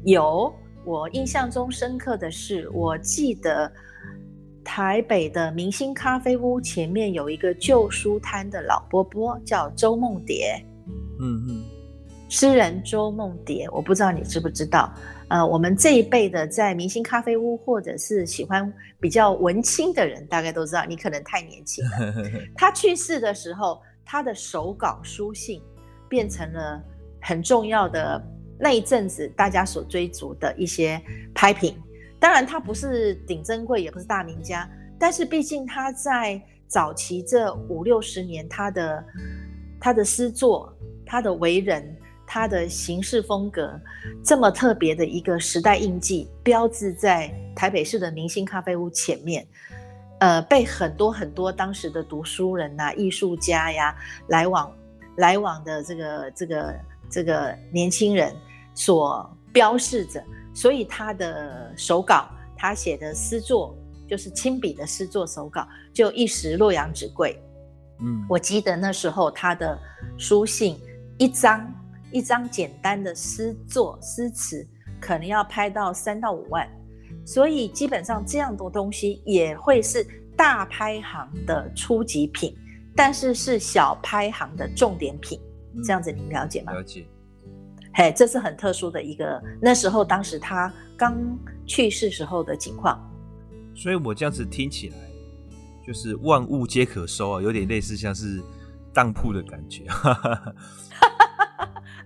[0.04, 0.52] 有，
[0.84, 3.70] 我印象中深刻的是，我记得
[4.64, 10.64] 台北的明星咖啡屋前面有一个旧书摊的老伯伯，叫周梦蝶。
[11.20, 11.64] 嗯嗯，
[12.28, 14.92] 诗人周梦蝶，我不知道你知不知道。
[15.32, 21.90] 呃，我们这一辈的在明星咖啡屋，或者是喜欢比较文青的人，大概都知道，你可能太年轻了。
[22.54, 25.62] 他去世的时候，他的手稿书信
[26.06, 26.78] 变成了
[27.22, 28.22] 很重要的
[28.58, 31.00] 那一阵子大家所追逐的一些
[31.34, 31.74] 拍品。
[32.20, 34.68] 当然，他不是顶珍贵，也不是大名家，
[34.98, 39.04] 但是毕竟他在早期这五六十年，他的
[39.80, 40.70] 他的诗作，
[41.06, 41.96] 他的为人。
[42.34, 43.78] 他的形式风格
[44.24, 49.46] 这么特别的一个时代印记，标志在台北市的明星咖啡屋前面，
[50.18, 53.94] 呃，被很多很多当时的读书人呐、啊、艺术家呀
[54.28, 54.74] 来往
[55.16, 56.74] 来往的这个这个
[57.10, 58.34] 这个年轻人
[58.74, 63.76] 所标示着，所以他的手稿，他写的诗作，
[64.08, 67.38] 就是亲笔的诗作手稿，就一时洛阳纸贵。
[68.00, 69.78] 嗯，我记得那时候他的
[70.16, 70.80] 书信
[71.18, 71.70] 一张。
[72.12, 74.66] 一张简单的诗作诗词，
[75.00, 76.68] 可能要拍到三到五万，
[77.24, 82.56] 所以基本上这样的东西也会是大拍行的初级品，
[82.94, 85.40] 但是是小拍行的重点品。
[85.82, 86.72] 这样子您了解吗？
[86.72, 87.06] 了解。
[87.94, 91.16] 嘿，这是很特殊的一个那时候，当时他刚
[91.66, 93.00] 去世时候的情况。
[93.74, 94.96] 所以我这样子听起来，
[95.86, 98.42] 就是万物皆可收啊，有点类似像是
[98.92, 99.84] 当铺的感觉。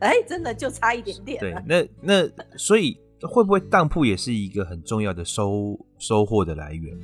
[0.01, 1.41] 哎，真的就差一点点。
[1.41, 6.99] 对，那那所以会不会当铺也是一个很重要的收收获的来源？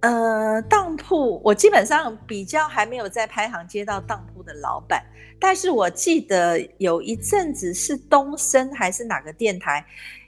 [0.00, 5.04] 呃，当铺我基本上比较还没有在拍行接到当铺的老板，
[5.38, 9.84] 但是我记得有一阵子是东升还是哪个电台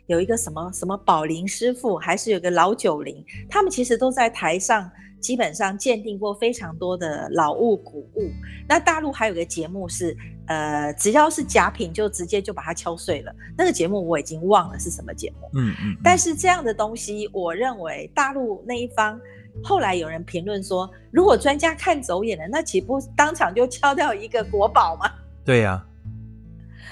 [0.06, 4.90] 有一个什么什么宝林师傅，还是有个老九龄，他们其实都在台上。
[5.24, 8.30] 基本上鉴定过非常多的老物古物，
[8.68, 10.14] 那大陆还有个节目是，
[10.48, 13.34] 呃，只要是假品就直接就把它敲碎了。
[13.56, 15.96] 那个节目我已经忘了是什么节目，嗯嗯，嗯。
[16.04, 19.18] 但是这样的东西，我认为大陆那一方
[19.62, 25.10] 后来有人评论说，如果专家看走眼了，那岂不当场就敲掉一个国宝吗？
[25.42, 25.87] 对呀、啊，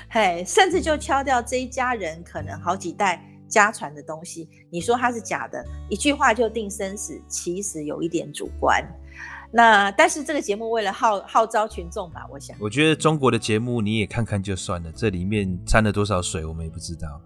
[0.09, 3.23] 嘿，甚至就敲掉这一家人可能好几代。
[3.53, 8.83] 家传的东西，你说它是假的，一句话就定生死，其实有一点主观。
[9.53, 17.21] 那但是这个节目为了号号召群众吧，我想，我觉得中国的节目你也看看就算了，这里面掺了多少水，我们也不知道。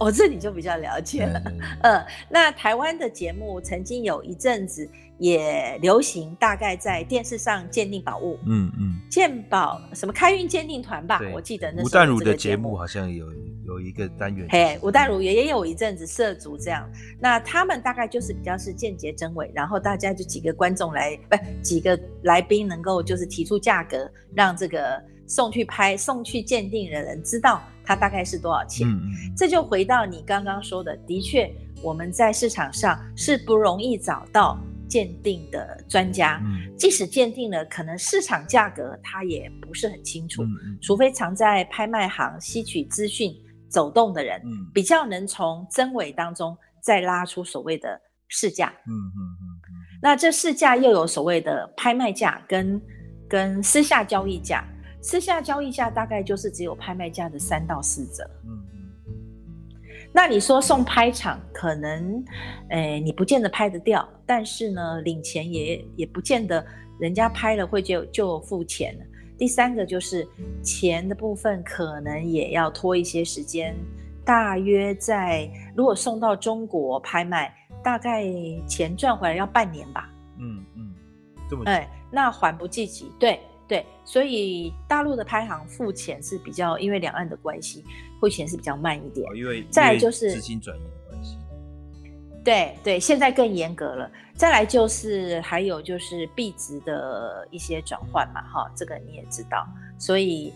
[0.00, 1.40] 哦，这你就比较了解了。
[1.82, 8.38] 嗯， 那台湾的节目曾经有一阵子也流行，大概在电视上鉴定宝物。
[8.46, 13.26] 嗯嗯，鉴宝什么开运鉴定团吧，我记得那是吴淡如的节目好像有
[13.66, 14.48] 有一个单元。
[14.50, 24.98] 嘿，吴淡如也也有一阵子涉足这样，那他们大概就是比较是间接真伪，然后大家就几个观众来，不几个来宾能够就是提出价格，让这个
[25.30, 27.62] 送去拍送去鉴定的人知道。
[27.82, 28.86] 它大概是多少钱？
[28.86, 29.00] 嗯，
[29.36, 31.50] 这就回到你刚刚说的，的确，
[31.82, 34.56] 我们在市场上是不容易找到
[34.88, 36.40] 鉴定的专家。
[36.44, 40.44] 嗯，即使鉴定了，可能市场价格他也不是很清楚。
[40.44, 43.34] 嗯，除非常在拍卖行吸取资讯、
[43.68, 48.68] 走动的人，嗯，比较能从真伪当中再拉出所谓的市价。
[48.86, 49.74] 嗯嗯嗯嗯。
[50.00, 52.80] 那这市价又有所谓的拍卖价跟
[53.28, 54.64] 跟私下交易价。
[55.02, 58.28] 私下交易价大概就是只有拍卖价的三到四折。
[58.44, 59.10] 嗯嗯。
[60.12, 62.24] 那你说送拍场，可能，
[62.68, 66.64] 诶，你不见得拍得掉，但是呢，领钱也也不见得
[66.98, 69.04] 人家拍了会就就付钱了。
[69.38, 70.26] 第三个就是
[70.62, 73.74] 钱的部分，可能也要拖一些时间，
[74.24, 78.26] 大约在如果送到中国拍卖，大概
[78.68, 80.10] 钱赚回来要半年吧。
[80.38, 80.92] 嗯嗯，
[81.48, 81.62] 这么。
[81.64, 83.40] 哎，那还不积极，对。
[83.70, 87.84] 对，所以大陆的拍行付钱是比较，因为两岸的关系，
[88.18, 89.24] 付钱是比较慢一点。
[89.30, 91.36] 哦、因为再来就是资金转移的关系。
[92.42, 94.10] 对对，现在更严格了。
[94.34, 99.64] 再来就是还有就是币值的一些转换嘛，哈，这个你也知道，
[100.00, 100.52] 所以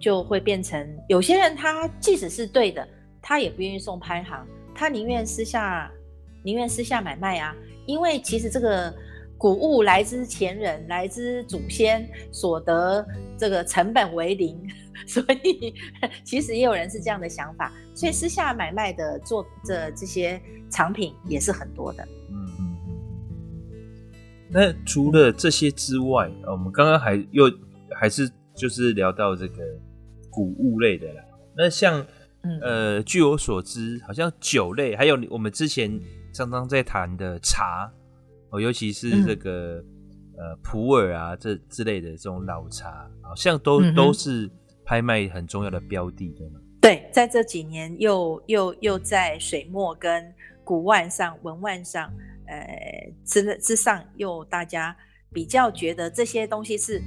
[0.00, 2.84] 就会变成有些人他即使是对的，
[3.22, 4.44] 他也不愿意送拍行，
[4.74, 5.88] 他宁愿私下
[6.42, 7.54] 宁愿私下买卖啊，
[7.86, 8.92] 因为其实这个。
[9.38, 13.06] 古物来之前人，来之祖先所得，
[13.36, 14.58] 这个成本为零，
[15.06, 15.74] 所以
[16.24, 22.02] 其实也有人是这样的想法，所以私下买卖的做的这些藏品也是很多的。
[22.30, 22.76] 嗯嗯。
[24.48, 27.44] 那除了这些之外，我们刚刚还又
[27.94, 29.62] 还是就是聊到这个
[30.30, 31.22] 古物类的啦。
[31.54, 32.06] 那像
[32.62, 36.00] 呃，据我所知，好像酒类，还有我们之前
[36.32, 37.92] 常常在谈的茶。
[38.56, 39.84] 哦，尤其是这个、
[40.38, 44.50] 嗯、呃普洱啊，这之类的这种老茶，好像都、嗯、都是
[44.84, 46.60] 拍卖很重要的标的，对吗？
[46.80, 50.32] 对，在这几年又又又在水墨跟
[50.64, 52.10] 古玩上、文玩上，
[52.46, 54.96] 呃之之上，又大家
[55.32, 57.02] 比较觉得这些东西是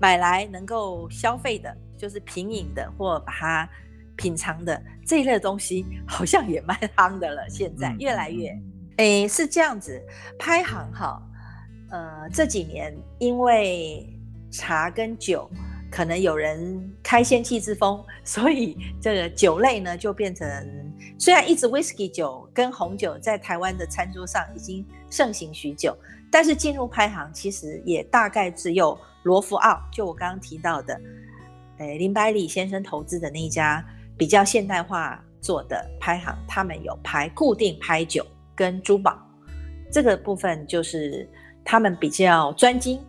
[0.00, 3.68] 买来能够消费的，就是品饮的或把它
[4.16, 7.48] 品尝的这一类东西，好像也蛮夯的了。
[7.48, 8.56] 现在越来越。
[8.98, 10.00] 诶，是这样子，
[10.38, 11.20] 拍行哈，
[11.90, 14.08] 呃，这几年因为
[14.52, 15.50] 茶跟酒
[15.90, 20.46] 可能有人开先屉之风，所以这个酒类呢就变成，
[21.18, 25.96] 虽然一直 whisky 酒跟红酒在台湾的餐桌上已经盛行许久，
[26.30, 31.00] 但是进入拍行其实也大概只有罗浮奥，就我刚刚提到的，
[31.78, 33.84] 诶，林百里先生投资的那一家
[34.16, 38.24] 比较现代化做的拍行，他们有拍固定拍酒。
[38.56, 39.18] 跟珠宝
[39.90, 41.28] 这个部分就是
[41.64, 43.00] 他们比较专精，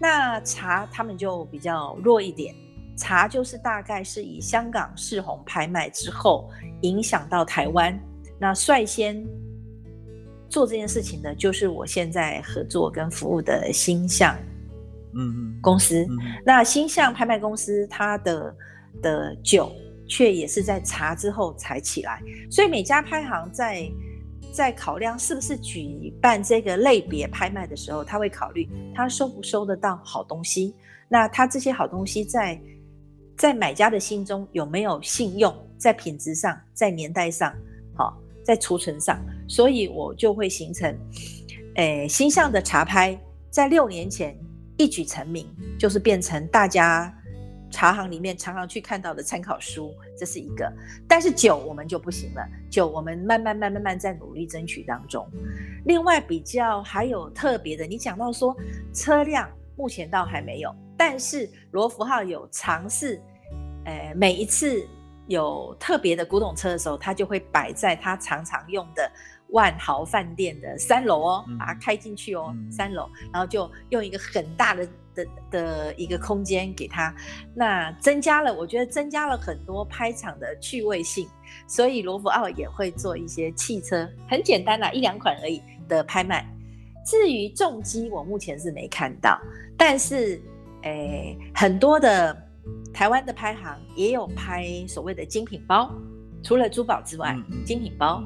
[0.00, 2.54] 那茶他们就比较弱一点。
[2.96, 6.48] 茶就是大概是以香港世红拍卖之后
[6.82, 7.98] 影响到台湾，
[8.38, 9.24] 那率先
[10.48, 14.36] 做这件事情的就是我现在合作跟服务的星象，
[15.16, 16.06] 嗯公司。
[16.44, 18.56] 那星象拍卖公司它的
[19.02, 19.72] 的酒
[20.08, 23.88] 却也是在茶之后才起来，所以每家拍行在。
[24.52, 30.74] 在考量是不是举办这个类别拍卖的时候，他会考虑他收不收得到好东西。
[31.08, 32.60] 那他这些好东西在
[33.36, 35.54] 在买家的心中有没有信用？
[35.76, 37.54] 在品质上，在年代上，
[37.94, 40.96] 好，在储存上，所以我就会形成，
[41.76, 43.18] 诶，新象的茶拍
[43.50, 44.38] 在六年前
[44.76, 45.46] 一举成名，
[45.78, 47.12] 就是变成大家。
[47.74, 50.72] 茶行里面常常去看到的参考书，这是一个。
[51.08, 55.28] 但是酒我们就不行了，酒我们慢慢慢慢慢在努力争取当中。
[55.84, 58.56] 另外比较还有特别的，你讲到说
[58.92, 63.20] 车辆目前倒还没有，但是罗福号有尝试，
[63.86, 64.86] 呃，每一次
[65.26, 69.10] 有特别的古董车的时候，他就会摆在他常常用的
[69.48, 74.88] 万豪饭店的三楼哦，把它开进去哦，三楼，然后就用一个很大的。
[75.14, 77.14] 的的一个空间给他，
[77.54, 81.28] 那增加了，我觉得增加了很多拍场的趣味性，
[81.66, 86.46] 所以罗浮奥也会做一些汽车，很简单啦，一两款而已的拍卖。
[87.04, 89.38] 至于重机，我目前是没看到，
[89.76, 90.40] 但是
[90.82, 92.36] 诶、欸，很多的
[92.92, 95.90] 台湾的拍行也有拍所谓的精品包，
[96.42, 97.36] 除了珠宝之外，
[97.66, 98.22] 精品包，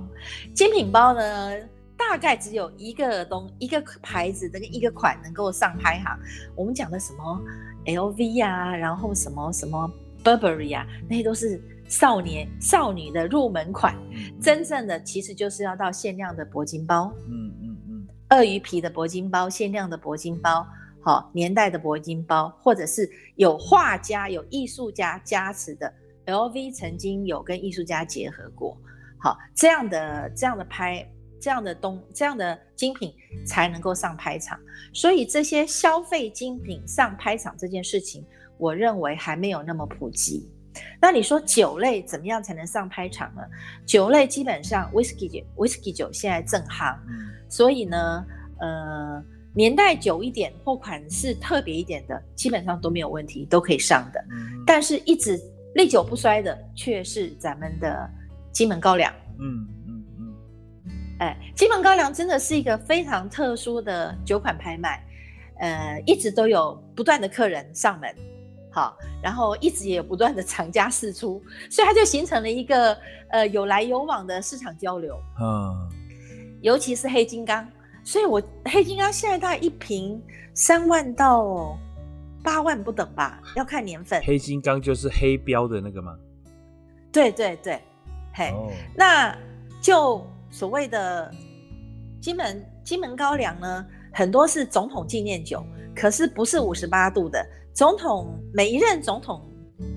[0.55, 1.57] 精品包呢？
[1.99, 6.16] 大概只有一个东一个牌子的一个款能够上拍行。
[6.55, 7.42] 我们讲的什么
[7.86, 9.90] LV 啊，然后什么什么
[10.22, 13.94] Burberry 啊，那些都是少年少女的入门款。
[14.40, 20.64] 真正的其实就是要到限量的铂金包，嗯嗯嗯，鳄鱼皮的铂金包，限量的铂金包，
[21.03, 25.92] 好年代的铂金包，或者是有画家有艺术家加持的
[26.26, 28.78] LV 曾经有跟艺术家结合过，
[29.18, 31.05] 好这样的这样的拍。
[31.41, 33.14] 这样的东这样的精品
[33.47, 34.59] 才能够上拍场，
[34.93, 38.24] 所以这些消费精品上拍场这件事情，
[38.57, 40.49] 我认为还没有那么普及。
[41.01, 43.43] 那你说酒类怎么样才能上拍场呢？
[43.84, 46.97] 酒类基本上，whisky 酒，whisky 酒现在正夯，
[47.49, 48.24] 所以呢，
[48.61, 49.22] 呃，
[49.55, 54.24] 年代久一点或款式特别一点的，基本上都没有问题，都可以上的。
[54.66, 55.41] 但是一直
[55.74, 58.09] 历久不衰的，却是咱们的
[58.53, 59.12] 金门高粱。
[59.41, 59.77] 嗯。
[61.18, 65.04] 哎，金门高粱真的是一个非常特殊的酒款拍卖，
[65.58, 68.14] 呃，一直都有不断的客人上门，
[68.70, 72.96] 好，然后一直也有不断的厂家释出，所以它就形成了一个
[73.30, 75.20] 呃有来有往的市场交流。
[75.40, 75.88] 嗯，
[76.60, 77.68] 尤其是黑金刚，
[78.04, 80.22] 所以我黑金刚现在大概一瓶
[80.54, 81.76] 三万到
[82.44, 84.22] 八万不等吧，要看年份。
[84.22, 86.16] 黑金刚就是黑标的那个吗？
[87.10, 87.82] 对对对，
[88.32, 89.36] 嘿，哦、那
[89.80, 91.30] 就所谓的
[92.20, 97.44] 金门金门高粱呢，很多是总统纪念酒，可是不是五十八度的。
[97.74, 99.40] 总统每一任总统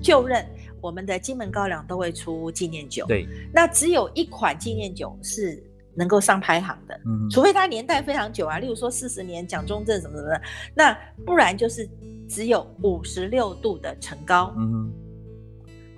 [0.00, 0.46] 就任，
[0.80, 3.04] 我们的金门高粱都会出纪念酒。
[3.06, 5.60] 对，那只有一款纪念酒是
[5.94, 10.42] 能够上排行的，嗯、除非它年代非常久啊，例如说四十年蒋中正什么什么的，
[10.74, 10.96] 那
[11.26, 11.88] 不然就是
[12.28, 14.54] 只有五十六度的陈高。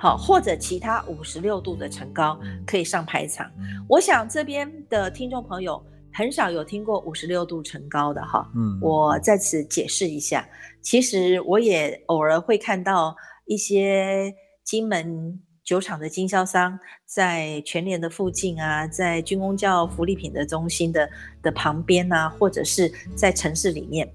[0.05, 3.51] 好，或者其他五十六度的陈高可以上排场。
[3.57, 5.83] 嗯、我想这边的听众朋友
[6.13, 8.47] 很少有听过五十六度陈高的哈。
[8.55, 10.47] 嗯，我在此解释一下，
[10.83, 14.31] 其实我也偶尔会看到一些
[14.63, 21.09] 金门酒厂的经销商在全联的附近啊，在军工教福利品的中心的
[21.43, 24.07] 的旁边啊，或者是在城市里面。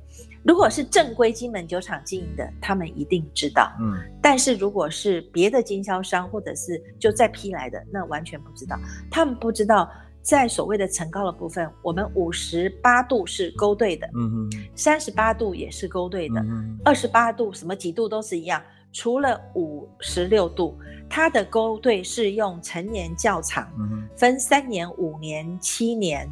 [0.44, 3.72] 如果是正规金门酒厂经营的，他们一定知道。
[3.80, 8.80] 嗯，但是如果是别的经销商或者是就再批来的，那完全不知道。
[9.12, 16.44] 他们不知道，在所谓的层高的部分，我们五十八度是勾兑的，嗯嗯，三十八度也是勾兑的，
[16.86, 18.62] 二十八度什么几度都是一样，
[18.94, 20.78] 除了五十六度，
[21.10, 26.30] 它的勾兑是用陈年窖厂，嗯，分三年、五年、七年、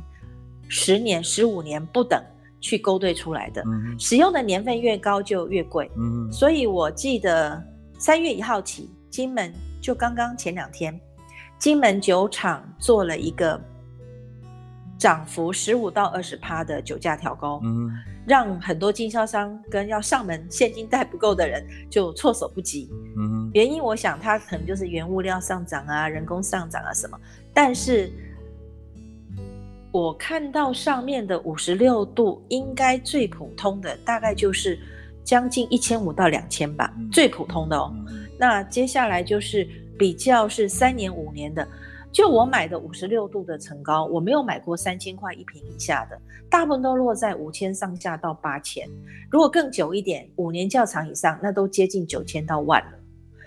[0.70, 2.24] 十年、十五年不等。
[2.60, 5.90] 去勾兑出来的，嗯、使用的年份越高就越贵。
[5.96, 7.64] 嗯，所以我记得
[8.00, 11.00] 三月一号起，金门就刚刚前两天，
[11.60, 13.62] 金门酒厂做了一个
[14.98, 17.92] 涨幅十五到二十趴的酒价调高，嗯，
[18.26, 22.90] 让很多经销商跟要上门现金带不够的人就措手不及。
[23.18, 27.20] 嗯，原因我想它可能就是原物料上涨啊，人工上涨啊什么，
[27.54, 28.12] 但是。
[29.92, 34.78] 我看到上面的五十六度，应该最普通的大概就是
[35.24, 37.92] 将近一千五到两千吧，嗯、最普通的哦。
[38.10, 39.68] 嗯、那接下来就是
[39.98, 41.68] 比较是三年五年的，
[42.12, 46.20] 就我买的五十六度的层高，我没有买过三千块一平以下的，
[46.50, 48.88] 大部分都落在五千上下到八千。
[49.32, 53.00] 如果更久一点，五年较长以上，那都接近九千到万了，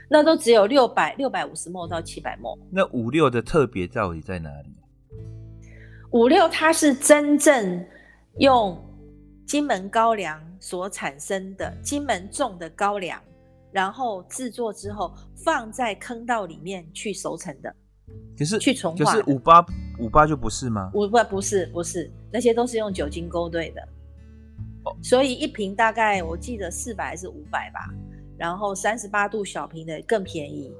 [0.09, 2.59] 那都只有六百六百五十 ml 到七百 ml。
[2.71, 4.75] 那五六的特别到底在哪里？
[6.13, 7.87] 五六，它是真正
[8.39, 8.77] 用
[9.47, 13.23] 金门高粱所产生的金门种的高粱，
[13.71, 17.73] 然后制作之后放在坑道里面去熟成的。
[18.37, 19.65] 可是去重化，可是五八
[20.01, 20.91] 五八就不是吗？
[20.95, 23.81] 五八不是不是，那些都是用酒精勾兑的。
[24.85, 27.89] 哦，所以一瓶大概我记得四百还是五百吧，
[28.37, 30.73] 然后三十八度小瓶的更便宜。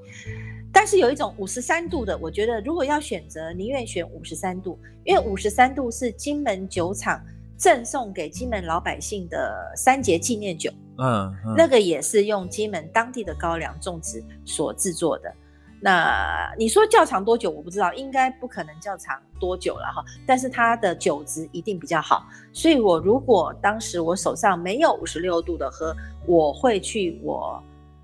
[0.73, 7.21] 但是有一种五十三度的，我觉得如果要选择，宁愿选五十三度，因为五十三度是金门酒厂
[7.57, 10.71] 赠送给金门老百姓的三节纪念酒。
[10.97, 15.33] 嗯，嗯，那个也是用金门当地的高粱种植所制作的。
[15.81, 17.49] 那你说窖藏多久？
[17.49, 20.03] 我不知道，应该不可能窖藏多久了哈。
[20.25, 25.93] 但是它的酒质一定比较好，所以我如果当时我手上没有五十六度的喝，
[26.25, 27.61] 我会去我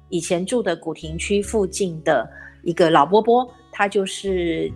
[0.09, 2.29] 以前住的古亭区附近的。
[2.67, 4.69] 一个老伯伯，他就是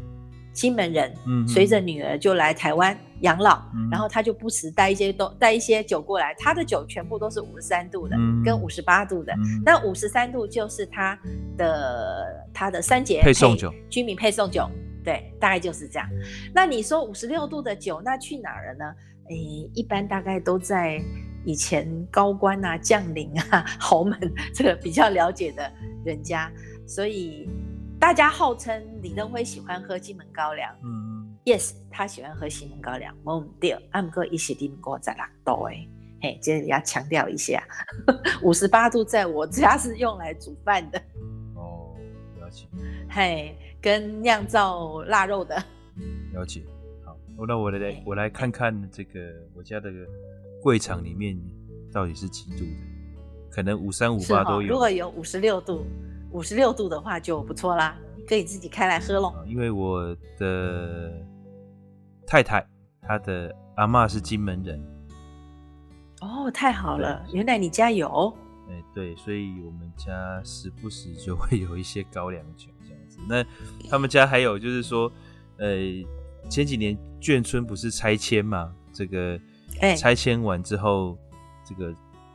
[0.54, 9.34] 金门人，嗯哼，随着女儿就来台湾养老，嗯、然后他就不时带一些都带一些酒过来，他的酒全部都是五十三度的，嗯、跟五十八度的，
[9.66, 11.20] 那五十三度就是他
[11.58, 14.66] 的他的三节配送酒，居民配送酒，
[15.04, 16.08] 对，大概就是这样。
[16.56, 18.96] 那你说五十六度的酒，那去哪儿了呢？
[19.28, 20.98] 诶，一般大概都在
[21.44, 24.18] 以前高官啊、将领啊、 豪门
[24.56, 25.70] 这个比较了解的
[26.06, 26.50] 人家，
[26.88, 27.50] 所以。
[28.02, 35.88] 大家号称李登辉喜欢喝金门高粱，嗯，yes，他喜欢喝金门高粱，没对，阿姆哥一起订过在哪度哎，
[36.20, 37.64] 嘿，这里要强调一下，
[38.42, 41.00] 五十八度在我家是用来煮饭的，
[41.54, 41.96] 哦，
[42.40, 42.66] 了解，
[43.08, 45.56] 嘿，跟酿造腊肉的，
[46.34, 46.64] 了解，
[47.06, 47.16] 好，
[47.48, 49.20] 那我来来，我来看看这个
[49.54, 49.92] 我家的
[50.60, 51.40] 柜场里面
[51.94, 55.86] 到底是几度的，可能五三五八都有，如果有五十六度。
[56.32, 59.34] 五十六度的话就不错啦，可以自己开来喝喽。
[59.46, 61.12] 因为我的
[62.26, 62.66] 太太，
[63.02, 64.82] 她的阿嬷是金门人。
[66.22, 68.34] 哦，太好了，原来你家有。
[68.70, 73.18] 哎，对，所以我们家时不时就会有一些高粱酒这样子。
[73.28, 73.46] 那
[73.90, 75.12] 他们家还有就是说，
[75.58, 75.78] 呃，
[76.50, 78.74] 前几年眷村不是拆迁嘛？
[78.94, 79.40] 这个
[79.98, 81.18] 拆迁完之后，
[81.66, 81.94] 这个。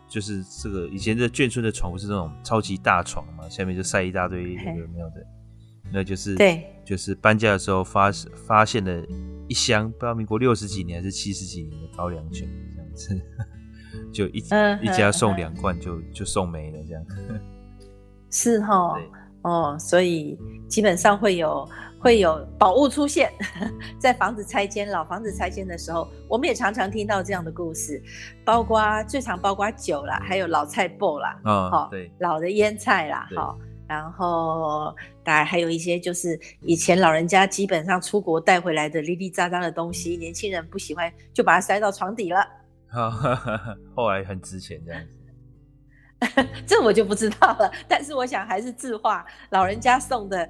[0.08, 5.26] 就是这个以前的眷村的床不是那种超级大床嘛，下面就塞一大堆有没有的，
[5.92, 8.10] 那就是对，就是搬家的时候发
[8.46, 9.04] 发现了
[9.48, 13.20] 一箱，不知道民国六十几年还是七十几年的高粱酒这样子。
[14.12, 17.04] 就一、嗯、一家送两罐就、嗯、就送没了这样。
[18.30, 18.94] 是哈，
[19.42, 20.38] 哦，所以
[20.68, 21.66] 基本上会有
[22.06, 23.32] 会有宝物出现，
[23.98, 28.00] 在房子拆迁、老房子拆迁的时候，我们也常常听到这样的故事，
[28.44, 33.56] 包括最常包括酒啦，还有老菜脯啦，哦，哦对，老的腌菜啦，哈，
[33.88, 34.94] 然后
[35.24, 42.38] 大概还有一些就是以前老人家基本上出国带回来的零零杂杂的东西，年轻人不喜欢就把它塞到床底了，
[42.92, 43.10] 哦、
[43.96, 45.18] 后来很值钱这样子。
[46.66, 50.48] 这我就不知道了，但是我想还是字画，老人家送的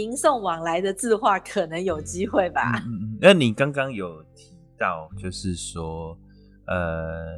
[0.00, 2.82] 迎送往来的字画可能有机会吧。
[2.86, 3.18] 嗯嗯。
[3.20, 6.16] 那你刚刚有提到，就是说，
[6.66, 7.36] 呃，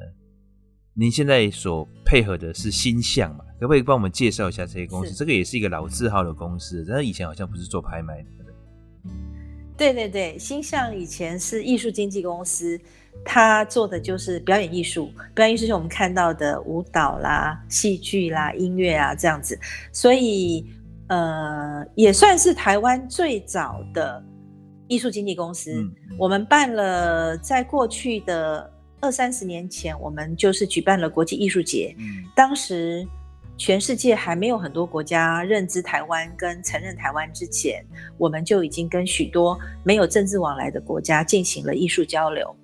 [0.94, 3.44] 您现在所配合的是星象嘛？
[3.60, 5.14] 可不可以帮我们介绍一下这些公司？
[5.14, 8.28] 这个也是一个老字号的公司，但是以前好像不是做拍卖的。
[9.76, 12.80] 对对对，星象以前是艺术经纪公司。
[13.24, 19.58] 他做的就是表演艺术，表演艺术就是我们看到的舞蹈啦、戏剧啦、音乐啊这样子，
[19.92, 20.64] 所以
[21.10, 24.24] 呃也算是台湾最早的
[24.86, 25.72] 艺术经纪公司。
[25.72, 31.94] 嗯、我们办了，在过去的二三十年前，我们就是举办了国际艺术节。
[31.98, 33.06] 嗯、当时
[33.58, 37.84] 全世界还没有很多国家认知台湾跟承认台湾之前，
[38.16, 42.56] 我们就已经跟许多没有政治往来的国家进行了艺术交流。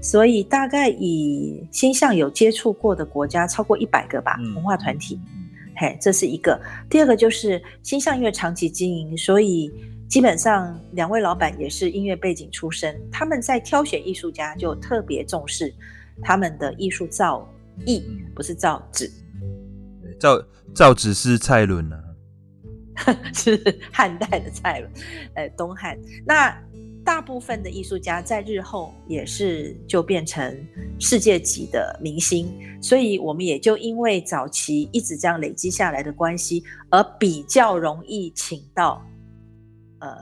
[0.00, 5.20] 所以大概以新象有接触过的国家超过一百个吧，嗯、文化团体，
[5.76, 6.60] 嘿，这是一个。
[6.88, 9.72] 第二个就是新象因为长期经营，所以
[10.08, 15.72] 基本上两位老板也是音乐背景出身，他们在挑选艺术家就特别重视
[16.22, 17.48] 他们的艺术造
[17.86, 18.02] 诣，
[18.34, 19.10] 不是造纸。
[20.20, 20.44] 造
[20.74, 21.96] 造纸是蔡伦呢、
[23.04, 24.92] 啊， 是汉代的蔡伦，
[25.34, 26.56] 呃，东汉那。
[27.04, 30.66] 大部分的艺术家在日后也是就变成
[31.00, 32.48] 世界级的明星，
[32.80, 39.04] 所以我们也就因为早期一直这样累积下来的关系，而比较容易请到
[39.98, 40.16] 呃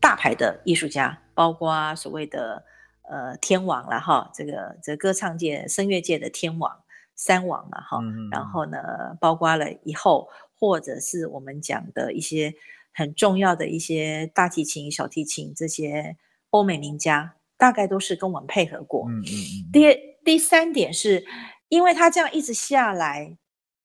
[0.00, 2.62] 大牌的艺术家，包括所谓的
[3.08, 6.70] 呃天王了哈，这个这个歌唱界、声乐界的天王
[7.16, 7.98] 三王了哈，
[8.30, 8.78] 然后呢，
[9.20, 10.28] 包括了以后
[10.58, 12.54] 或者是我们讲的一些。
[12.92, 16.16] 很重要的一些大提琴、小提琴这些
[16.50, 19.08] 欧美名家，大概都是跟我们配合过。
[19.08, 19.70] 嗯嗯嗯。
[19.72, 21.24] 第第三点是，
[21.68, 23.36] 因为他这样一直下来，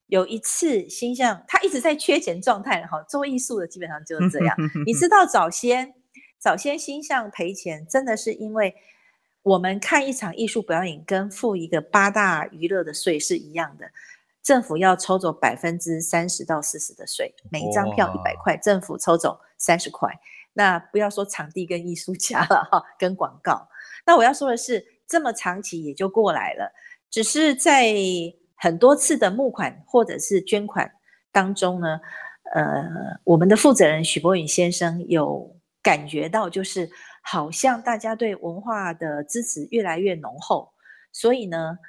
[0.08, 4.56] 有一次星象他一直在缺钱状态，哈，做艺术的基本上就是这样。
[4.86, 5.93] 你知道早先
[6.39, 8.76] 早先星象赔钱，真的是因为
[9.43, 13.86] 我们看一场艺术表演跟付一个八大娱乐的税是一样的。
[14.46, 20.08] 政府要抽走百分之三十到四十的税，每一张票一百块，政府抽走三十块。
[20.54, 23.68] 那不要说场地跟艺术家了哈，跟广告。
[24.06, 26.72] 那我要说的是，这么长期也就过来了，
[27.10, 27.91] 只是在
[28.56, 30.91] 很多次的募款或者是捐款
[31.32, 32.00] 当中呢，
[32.54, 32.86] 呃，
[33.24, 36.88] 我们的负责人许博允先生有感觉到，就是
[37.24, 40.72] 好像大家对文化的支持越来越浓厚，
[41.12, 41.80] 所以呢。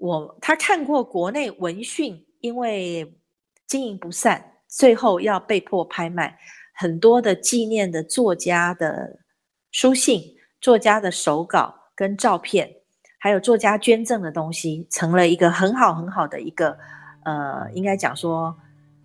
[0.00, 3.18] 我他看过国内文讯，因为
[3.66, 6.38] 经营不善，最后要被迫拍卖
[6.74, 9.18] 很多的纪念的作家的
[9.70, 10.22] 书信、
[10.60, 12.70] 作家的手稿跟照片，
[13.18, 16.78] 还有作家捐赠的东西，成了一个很好很好的一个
[17.24, 18.56] 呃，应该讲说。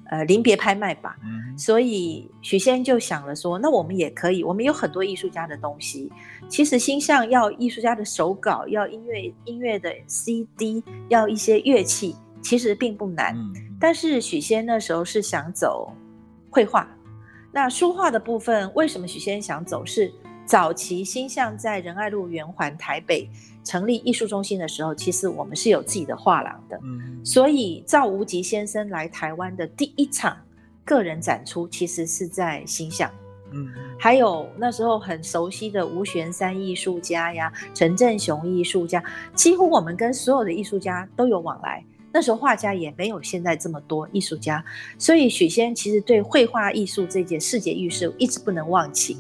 [0.10, 6.12] 呃，临别拍卖吧，嗯、所以许仙就想了说，那我们也可以，我们有很多艺术家的东西。
[6.50, 13.34] 其实星象要艺术家的手稿，要音乐音乐的 CD，要一些乐器，其实并不难。
[13.36, 15.92] 嗯、但是许仙那时候是想走
[16.50, 16.88] 绘画，
[17.52, 19.86] 那书画的部分，为什么许仙想走？
[19.86, 20.14] 是
[20.46, 23.30] 早期星象在仁爱路圆环台北。
[23.64, 30.38] 成立艺术中心的时候，其实我们是有自己的画廊的，嗯，所以赵无极先生来台湾的第一场
[30.84, 33.10] 个人展出，其实是在新象，
[33.52, 39.02] 嗯，还有那时候很熟悉的吴玄山艺术家呀，陈振雄艺术家，
[39.34, 41.84] 几乎我们跟所有的艺术家都有往来。
[42.12, 44.64] 那时候画家也没有现在这么多艺术家，
[45.00, 49.18] 所以许仙其实对绘画艺术这件世界艺术一直不能忘记。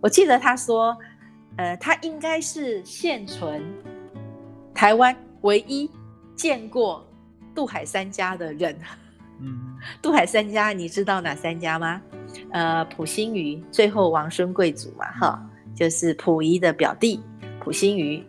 [0.00, 0.96] 我记得他说。
[1.56, 3.62] 呃，他应该是现存
[4.74, 5.90] 台湾唯一
[6.34, 7.06] 见过
[7.54, 8.76] 渡海三家的人。
[9.40, 12.00] 嗯，渡海三家你知道哪三家吗？
[12.50, 17.20] 呃，溥心瑜，最后王孙贵族嘛，哈，就是溥仪的表弟
[17.60, 18.24] 溥心瑜，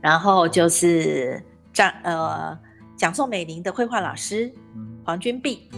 [0.00, 2.56] 然后就是张呃
[2.96, 4.52] 蒋宋美龄的绘画老师
[5.04, 5.68] 黄君璧，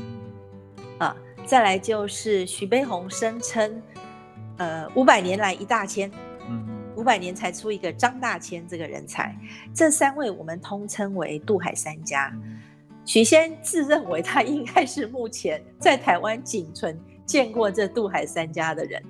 [0.98, 3.82] 啊，再来就是徐悲鸿声称。
[4.59, 6.11] 呃，五百年来一大千，
[6.96, 9.36] 五五百年才出一个张大千这个人才。
[9.74, 12.32] 这三位我们通称为渡海三家。
[13.05, 16.96] 许仙自认为他应该是目前在台湾仅存
[17.26, 19.03] 见过这渡海三家的人，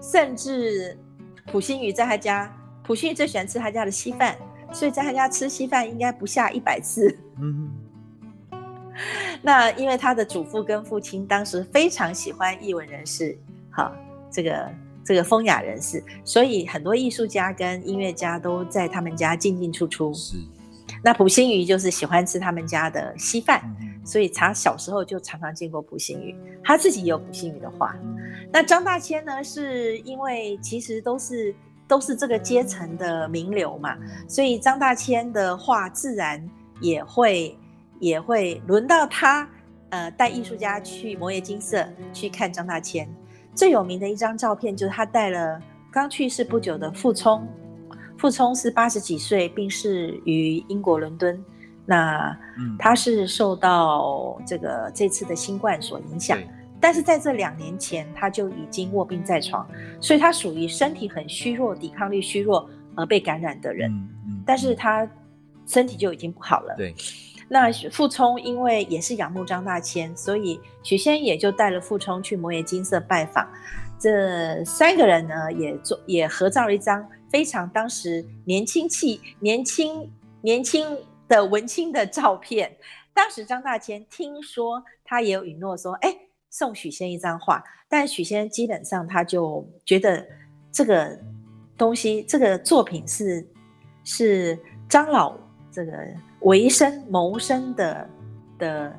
[0.00, 0.98] 甚至
[1.44, 2.50] 普心畬在他家，
[2.82, 4.34] 普心畬最喜欢吃他家的稀饭，
[4.72, 7.14] 所以在他家吃稀饭应该不下一百次。
[7.38, 7.70] 嗯，
[9.42, 13.36] 那因为他的祖父跟父亲当时非常喜欢艺文人士，
[13.70, 13.94] 好，
[14.36, 14.70] 这个。
[15.08, 20.12] 这个风雅人士，所以很多艺术家跟音乐家都在他们家进进出出。
[20.12, 20.36] 是，
[21.00, 26.34] 那溥心畬就是喜欢吃他们家的稀饭，嗯、所以他小时候就常常见过溥心畬，
[26.64, 27.94] 他自己也有溥心畬的画。
[28.52, 31.54] 那张大千呢，是因为其实都是
[31.86, 36.44] 都是这个阶层的名流嘛，所以张大千的画自然
[36.80, 37.56] 也会
[38.00, 39.48] 也会轮到他，
[39.90, 43.08] 呃，带艺术家去摩耶金色去看张大千。
[43.56, 45.58] 最有名的一张照片就是他带了
[45.90, 47.48] 刚去世不久的傅聪，
[48.18, 51.42] 傅聪是八十几岁，病逝于英国伦敦。
[51.86, 52.36] 那
[52.78, 56.38] 他是受到这个这次的新冠所影响，
[56.80, 59.66] 但是在这两年前他就已经卧病在床，
[60.00, 63.90] 所以他属于身体很虚弱、抵抗力虚弱而被感染的人。
[64.44, 65.08] 但是他
[65.64, 66.74] 身体就已经不好了。
[66.76, 66.94] 对。
[67.48, 73.48] 那傅聪因为也是仰慕张大千，所以许仙也就带了傅聪去摩耶金色拜访。
[73.98, 80.86] 这三个人呢，也做也合照了一张非常当时年轻气、年轻年轻
[81.28, 82.76] 的文青的照片。
[83.14, 86.14] 当时张大千听说他也有允诺说，哎，
[86.50, 90.26] 送许仙一张画，但许仙基本上他就觉得
[90.70, 91.18] 这个
[91.78, 93.48] 东西、这个作品是
[94.04, 95.34] 是张老
[95.76, 95.92] 这个。
[96.40, 98.08] 维生谋生的
[98.58, 98.96] 的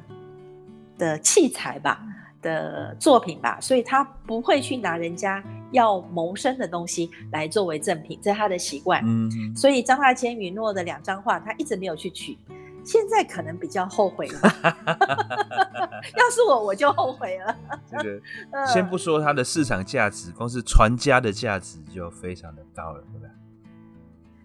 [0.98, 2.02] 的器材吧，
[2.42, 9.02] 的作品吧，所以他不会去拿人家要谋生的东西来作为赠品，这是他的习惯。
[9.06, 12.38] 嗯，所以张大千允诺的两张画，他一直没有去取，
[12.84, 14.42] 现在可能比较后悔了。
[16.18, 17.56] 要是我，我就后悔了。
[17.90, 23.34] 这个先不说它的市场价值，光是传家的价值就非常的高了，对吧？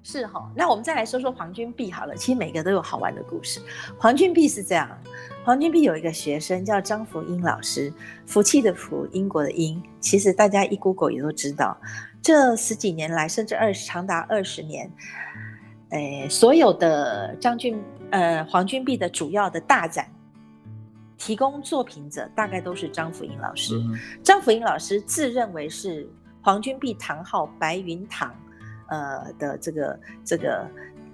[0.05, 2.17] 是哈，那我们再来说说黄君璧好了。
[2.17, 3.61] 其实每个都有好玩的故事。
[3.97, 4.91] 黄君璧是这样，
[5.45, 7.93] 黄君璧有一个学生叫张福英老师，
[8.27, 9.81] 福气的福，英国的英。
[10.01, 11.81] 其实大家一 Google 也都知道，
[12.21, 14.91] 这十几年来，甚至二十长达二十年，
[15.91, 17.81] 诶，所有的张君
[18.11, 20.11] 呃黄君璧的主要的大展，
[21.17, 23.77] 提供作品者大概都是张福英老师。
[23.79, 26.11] 嗯、张福英老师自认为是
[26.43, 28.35] 黄君璧堂号白云堂。
[28.93, 30.71] 呃的这个这个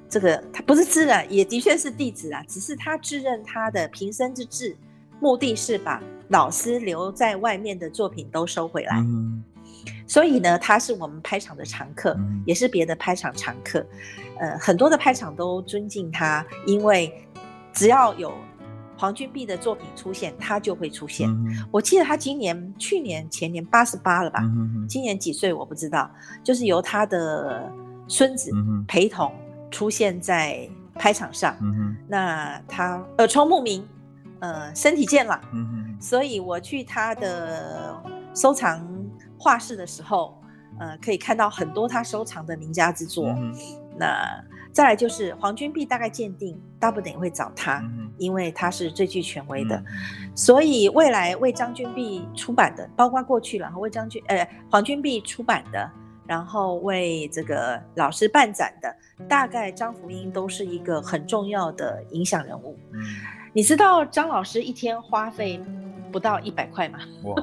[0.09, 2.43] 这个，他不是自然，也的确是弟子啊。
[2.49, 4.77] 只是他自认他的平生之志，
[5.21, 8.97] 目的是把老师留在外面的作品都收回来。
[8.97, 9.45] 嗯、
[10.07, 13.87] 所以呢，他是我们拍场的常客，嗯、也是别的拍场常客。
[14.41, 17.13] 呃，很多的拍场都尊敬他，因为
[17.73, 18.33] 只要有。
[18.99, 21.31] 黄君璧的作品出现，他就会出现。
[21.31, 24.41] 嗯、我记得他今年、去年、前年八十八了吧？
[24.43, 26.11] 嗯、今年几岁我不知道。
[26.43, 27.73] 就是由他的
[28.09, 28.51] 孙子
[28.89, 29.33] 陪同
[29.71, 31.57] 出现在拍场上。
[31.63, 33.87] 嗯、那他耳聪目明，
[34.41, 35.41] 呃，身体健朗。
[36.01, 37.97] 所以我去他的
[38.35, 38.85] 收藏
[39.39, 40.37] 画室的时候，
[40.81, 43.29] 呃，可以看到很多他收藏的名家之作。
[43.29, 43.55] 嗯、
[43.97, 44.45] 那。
[44.73, 47.83] 再来就是黄君璧，大概鉴定大部分也会找他，
[48.17, 49.83] 因为他是最具权威的，
[50.35, 55.91] 所以未来为张君璧出版的，包括过去然后为张君呃黄君璧出版的，
[56.27, 58.95] 然后为这个老师办展的，
[59.29, 62.79] 大概张福英都是一个很重要的影响人物。
[63.53, 65.61] 你知道张老师一天花费
[66.13, 67.01] 不到一百块吗？
[67.25, 67.35] 哇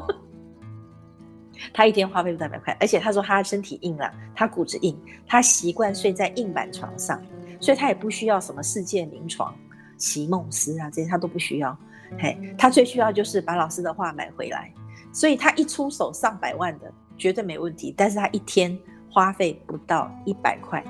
[1.73, 4.97] 他一天花费不到百块，而且他说他身体硬朗，他骨子硬，
[5.27, 7.21] 他习惯睡在硬板床上，
[7.59, 9.53] 所以他也不需要什么世界名床、
[9.97, 11.77] 席梦思啊这些他都不需要。
[12.19, 14.71] 嘿，他最需要就是把老师的画买回来，
[15.11, 17.93] 所以他一出手上百万的绝对没问题。
[17.97, 18.77] 但是他一天
[19.09, 20.83] 花费不到一百块。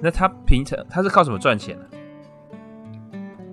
[0.00, 1.84] 那他平常他是靠什么赚钱呢？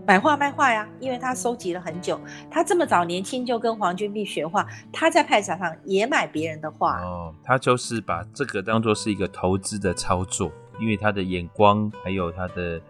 [0.06, 2.20] 买画卖画呀，因为他收集了很久。
[2.50, 7.00] 他这么早年轻就跟黄君璧学画，他在派场上也买别人的画。
[7.02, 12.82] 哦，他就是把这个当做是一个投资的操作，因为他的眼光还有他的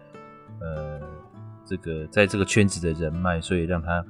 [0.60, 1.00] 呃
[1.66, 4.04] 这个在这个圈子的人脉，所以让他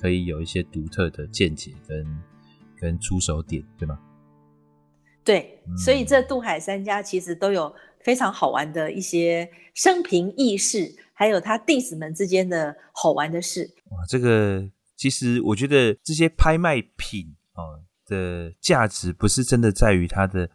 [0.00, 2.22] 可以有一些独特的见解跟
[2.80, 3.98] 跟出手点，对吗？
[5.22, 10.96] 对，所以这杜海三家其实都有非常好玩的一些生平轶事。
[11.18, 14.64] 还有他弟子们之间的好玩的事哇，这个
[14.96, 17.60] 其实我觉得这些拍卖品啊
[18.06, 20.48] 的价值不是真的在于它的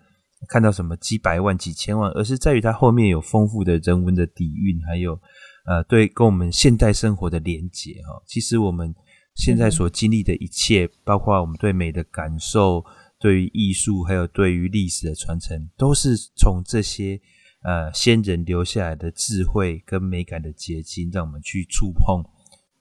[0.47, 5.20] 看到什么几百万、几千万，而是在于它后面有丰富的人文的底蕴，还有
[5.66, 8.24] 呃，对跟我们现代生活的连结哈。
[8.26, 8.95] 其实我们
[9.36, 12.84] 现在所经历的一切，包括我们对美的感受。
[13.20, 17.18] 对于艺术，还有对于历史的传承，都是从这些
[17.64, 22.24] 呃先人留下来的智慧跟美感的结晶，让我们去触碰、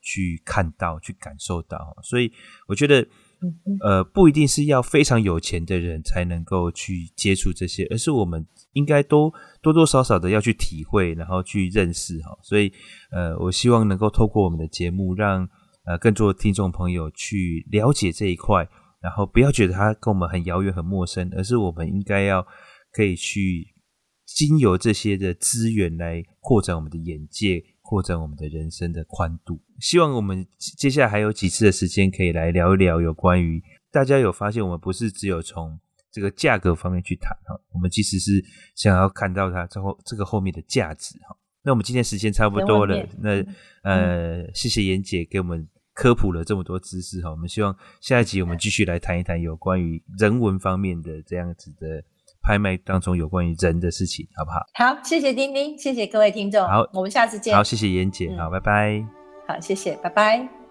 [0.01, 1.97] 去看到、去感受到。
[2.03, 2.33] 所以
[2.67, 3.07] 我觉得，
[3.81, 12.37] 呃，不一定是要非常有钱的人才能够去接触这些，而是我们应该都多多少少的要去体会，然后去认识哈。
[12.43, 12.73] 所以，
[13.11, 15.49] 呃，我希望能够透过我们的节目，让
[15.85, 18.69] 呃更多的听众朋友去了解这一块。
[19.03, 22.47] 然后不要觉得它跟我们很遥远、很陌生，而是我们应该要
[22.93, 23.72] 可以去
[24.27, 29.61] 经由这些的资源来扩展我们的眼界，扩展我们的人生的宽度。
[29.81, 35.79] 希望我们接下来还有几次的时间可以来聊一聊有关于大家有发现，我们不是只有从
[36.11, 38.45] 这个价格方面去谈哈，我们其实是
[38.75, 41.37] 想要看到它之后这个后面的价值哈。
[41.63, 43.45] 那我们今天时间差不多了，那
[43.83, 45.69] 呃，谢谢妍姐给我们。
[45.95, 52.03] 科普了这么多知识哈，我们希望下一集我们继续来谈一谈有关于人文方面的这样子的
[52.43, 54.59] 拍卖当中有关于人的事情，好不好？
[54.75, 57.55] 好，谢谢丁丁，谢谢各位听众，好，我们下次见。
[57.55, 59.05] 好，谢谢妍姐，嗯、好，拜拜。
[59.47, 60.62] 好，谢谢，拜拜。